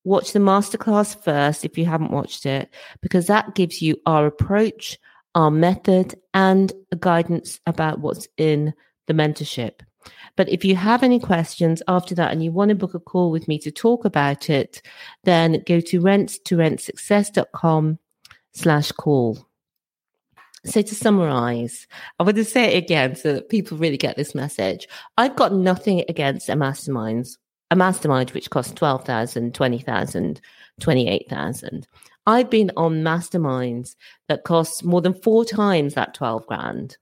watch 0.03 0.33
the 0.33 0.39
masterclass 0.39 1.21
first 1.23 1.65
if 1.65 1.77
you 1.77 1.85
haven't 1.85 2.11
watched 2.11 2.45
it, 2.45 2.69
because 3.01 3.27
that 3.27 3.55
gives 3.55 3.81
you 3.81 3.97
our 4.05 4.25
approach, 4.25 4.97
our 5.35 5.51
method, 5.51 6.15
and 6.33 6.73
guidance 6.99 7.59
about 7.65 7.99
what's 7.99 8.27
in 8.37 8.73
the 9.05 9.13
mentorship. 9.13 9.81
But 10.35 10.49
if 10.49 10.63
you 10.63 10.75
have 10.75 11.03
any 11.03 11.19
questions 11.19 11.81
after 11.87 12.13
that 12.15 12.31
and 12.31 12.43
you 12.43 12.51
want 12.51 12.69
to 12.69 12.75
book 12.75 12.93
a 12.93 12.99
call 12.99 13.31
with 13.31 13.47
me 13.47 13.57
to 13.59 13.71
talk 13.71 14.05
about 14.05 14.49
it, 14.49 14.81
then 15.23 15.63
go 15.65 15.79
to 15.79 15.99
rent 16.01 16.39
slash 18.53 18.91
call. 18.91 19.47
So 20.65 20.81
to 20.81 20.95
summarize, 20.95 21.87
I 22.19 22.23
want 22.23 22.35
to 22.37 22.43
say 22.43 22.73
it 22.75 22.83
again 22.83 23.15
so 23.15 23.33
that 23.33 23.49
people 23.49 23.77
really 23.77 23.97
get 23.97 24.17
this 24.17 24.35
message. 24.35 24.87
I've 25.17 25.35
got 25.35 25.53
nothing 25.53 26.03
against 26.09 26.49
a 26.49 26.53
masterminds, 26.53 27.37
a 27.71 27.75
mastermind 27.75 28.31
which 28.31 28.49
costs 28.49 28.73
12,000, 28.73 29.53
20,000, 29.53 30.41
28,000. 30.81 31.87
I've 32.25 32.49
been 32.49 32.71
on 32.75 33.03
masterminds 33.03 33.95
that 34.27 34.43
cost 34.43 34.83
more 34.83 35.01
than 35.01 35.13
four 35.13 35.45
times 35.45 35.93
that 35.93 36.13
12 36.13 36.45
grand. 36.47 36.97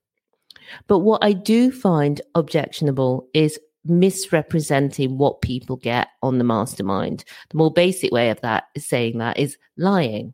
But 0.88 0.99
what 0.99 1.23
I 1.23 1.34
do 1.34 1.71
find 1.71 2.21
objectionable 2.36 3.28
is 3.34 3.60
misrepresenting 3.86 5.17
what 5.17 5.41
people 5.41 5.75
get 5.78 6.08
on 6.23 6.38
the 6.38 6.43
mastermind. 6.43 7.23
The 7.49 7.58
more 7.58 7.71
basic 7.71 8.12
way 8.12 8.30
of 8.30 8.41
that 8.41 8.65
is 8.75 8.86
saying 8.86 9.17
that 9.19 9.38
is 9.38 9.58
lying. 9.78 10.34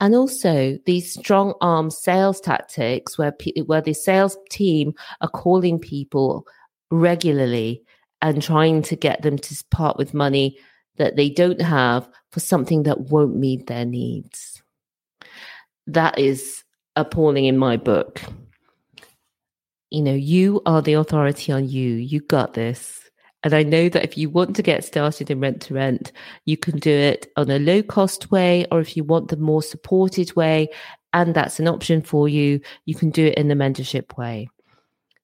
And 0.00 0.14
also 0.14 0.78
these 0.86 1.12
strong 1.12 1.54
arm 1.60 1.90
sales 1.90 2.40
tactics 2.40 3.18
where, 3.18 3.34
where 3.66 3.82
the 3.82 3.92
sales 3.92 4.36
team 4.50 4.94
are 5.20 5.28
calling 5.28 5.78
people 5.78 6.46
regularly 6.90 7.82
and 8.22 8.42
trying 8.42 8.82
to 8.82 8.96
get 8.96 9.22
them 9.22 9.38
to 9.38 9.64
part 9.70 9.98
with 9.98 10.14
money 10.14 10.58
that 10.96 11.16
they 11.16 11.28
don't 11.28 11.60
have 11.60 12.08
for 12.30 12.40
something 12.40 12.84
that 12.84 13.00
won't 13.00 13.36
meet 13.36 13.66
their 13.66 13.84
needs. 13.84 14.62
That 15.86 16.18
is 16.18 16.64
appalling 16.96 17.44
in 17.44 17.58
my 17.58 17.76
book 17.76 18.20
you 19.90 20.02
know, 20.02 20.14
you 20.14 20.62
are 20.66 20.82
the 20.82 20.94
authority 20.94 21.52
on 21.52 21.68
you. 21.68 21.94
You 21.94 22.20
got 22.20 22.54
this. 22.54 23.00
And 23.42 23.54
I 23.54 23.62
know 23.62 23.88
that 23.88 24.04
if 24.04 24.18
you 24.18 24.28
want 24.28 24.54
to 24.56 24.62
get 24.62 24.84
started 24.84 25.30
in 25.30 25.40
rent 25.40 25.62
to 25.62 25.74
rent, 25.74 26.12
you 26.44 26.56
can 26.56 26.78
do 26.78 26.90
it 26.90 27.30
on 27.36 27.50
a 27.50 27.58
low 27.58 27.82
cost 27.82 28.30
way, 28.30 28.66
or 28.70 28.80
if 28.80 28.96
you 28.96 29.04
want 29.04 29.28
the 29.28 29.36
more 29.36 29.62
supported 29.62 30.34
way, 30.36 30.68
and 31.12 31.34
that's 31.34 31.58
an 31.58 31.66
option 31.66 32.02
for 32.02 32.28
you, 32.28 32.60
you 32.84 32.94
can 32.94 33.10
do 33.10 33.26
it 33.26 33.34
in 33.34 33.48
the 33.48 33.54
mentorship 33.54 34.16
way. 34.16 34.48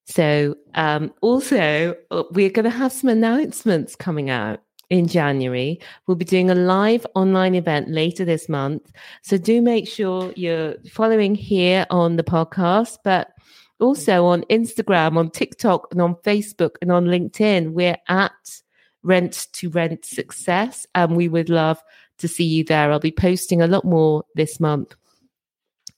So, 0.07 0.55
um, 0.75 1.13
also, 1.21 1.95
uh, 2.11 2.23
we're 2.31 2.51
going 2.51 2.65
to 2.65 2.71
have 2.71 2.93
some 2.93 3.11
announcements 3.11 3.97
coming 3.97 4.31
out 4.31 4.61
in 4.89 5.09
January. 5.09 5.81
We'll 6.07 6.17
be 6.17 6.25
doing 6.25 6.49
a 6.49 6.55
live 6.55 7.05
online 7.15 7.55
event 7.55 7.91
later 7.91 8.25
this 8.25 8.49
month. 8.49 8.91
So, 9.23 9.37
do 9.37 9.61
make 9.61 9.89
sure 9.89 10.33
you're 10.37 10.77
following 10.91 11.35
here 11.35 11.87
on 11.91 12.17
the 12.17 12.25
podcast, 12.25 12.99
but 13.05 13.33
also 13.81 14.27
on 14.27 14.43
Instagram, 14.51 15.17
on 15.17 15.31
TikTok, 15.31 15.89
and 15.91 16.01
on 16.01 16.15
Facebook 16.17 16.77
and 16.81 16.91
on 16.91 17.07
LinkedIn, 17.07 17.73
we're 17.73 17.97
at 18.09 18.61
Rent 19.03 19.47
to 19.53 19.71
Rent 19.71 20.05
Success, 20.05 20.87
and 20.95 21.17
we 21.17 21.29
would 21.29 21.49
love 21.49 21.83
to 22.19 22.29
see 22.29 22.45
you 22.45 22.65
there. 22.65 22.91
I'll 22.91 22.99
be 22.99 23.13
posting 23.13 23.63
a 23.63 23.67
lot 23.67 23.85
more 23.85 24.25
this 24.35 24.59
month, 24.59 24.95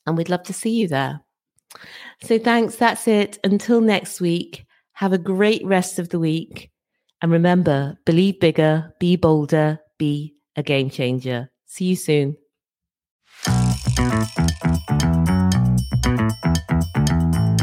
and 0.06 0.16
we'd 0.16 0.28
love 0.28 0.42
to 0.44 0.52
see 0.52 0.70
you 0.70 0.88
there. 0.88 1.20
So 2.22 2.38
thanks. 2.38 2.76
That's 2.76 3.06
it. 3.06 3.38
Until 3.44 3.80
next 3.80 4.20
week, 4.20 4.66
have 4.92 5.12
a 5.12 5.18
great 5.18 5.64
rest 5.64 5.98
of 5.98 6.08
the 6.08 6.18
week. 6.18 6.70
And 7.22 7.32
remember, 7.32 7.98
believe 8.04 8.40
bigger, 8.40 8.94
be 9.00 9.16
bolder, 9.16 9.80
be 9.98 10.34
a 10.56 10.62
game 10.62 10.90
changer. 10.90 11.50
See 11.66 11.86
you 11.86 11.96
soon. 11.96 12.36
Thank 13.44 14.38
you 17.18 17.57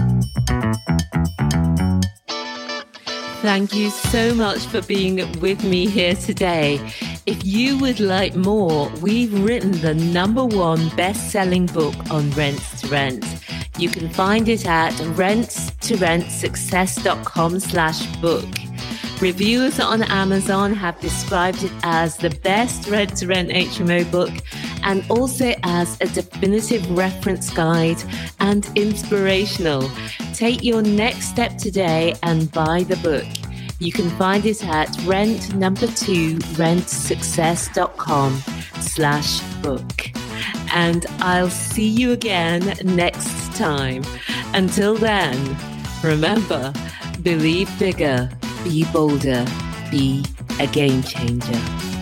so 4.16 4.34
much 4.34 4.66
for 4.68 4.82
being 4.84 5.18
with 5.42 5.62
me 5.66 5.88
here 5.88 6.16
today. 6.16 6.80
If 7.26 7.46
you 7.46 7.78
would 7.80 8.00
like 8.00 8.34
more, 8.34 8.90
we've 9.02 9.38
written 9.44 9.74
the 9.82 9.94
number 9.94 10.46
one 10.46 10.88
best 10.96 11.32
selling 11.32 11.66
book 11.66 11.94
on 12.10 12.32
rents 12.32 12.80
to 12.82 12.88
rent. 12.88 13.26
You 13.78 13.90
can 13.90 14.08
find 14.08 14.48
it 14.48 14.66
at 14.66 14.94
rentstorentsuccess.com 14.94 17.60
slash 17.60 18.06
book. 18.22 18.48
Reviewers 19.20 19.82
on 19.82 20.04
Amazon 20.04 20.74
have 20.74 20.98
described 21.02 21.62
it 21.64 21.74
as 21.84 22.16
the 22.18 22.30
best 22.30 22.88
rent 22.88 23.18
to 23.18 23.28
rent 23.28 23.50
HMO 23.50 24.10
book 24.12 24.32
and 24.86 25.04
also 25.10 25.54
as 25.64 26.00
a 26.00 26.06
definitive 26.08 26.90
reference 26.92 27.50
guide 27.50 28.02
and 28.40 28.70
inspirational. 28.76 29.90
Take 30.34 30.64
your 30.64 30.82
next 30.82 31.26
step 31.26 31.58
today 31.58 32.16
and 32.24 32.52
buy 32.52 32.84
the 32.84 32.96
book. 32.98 33.26
You 33.80 33.92
can 33.92 34.10
find 34.12 34.46
it 34.46 34.64
at 34.64 34.98
rent 35.04 35.54
number 35.56 35.88
two 35.88 36.38
rentsuccess.com 36.56 38.42
slash 38.80 39.42
book. 39.62 40.12
And 40.74 41.06
I'll 41.20 41.50
see 41.50 41.88
you 41.88 42.12
again 42.12 42.74
next 42.84 43.54
time. 43.56 44.04
Until 44.54 44.96
then, 44.96 45.58
remember, 46.02 46.72
believe 47.22 47.70
bigger 47.78 48.30
be 48.66 48.84
bolder, 48.86 49.46
be 49.92 50.26
a 50.60 50.66
game 50.68 51.04
changer. 51.04 51.95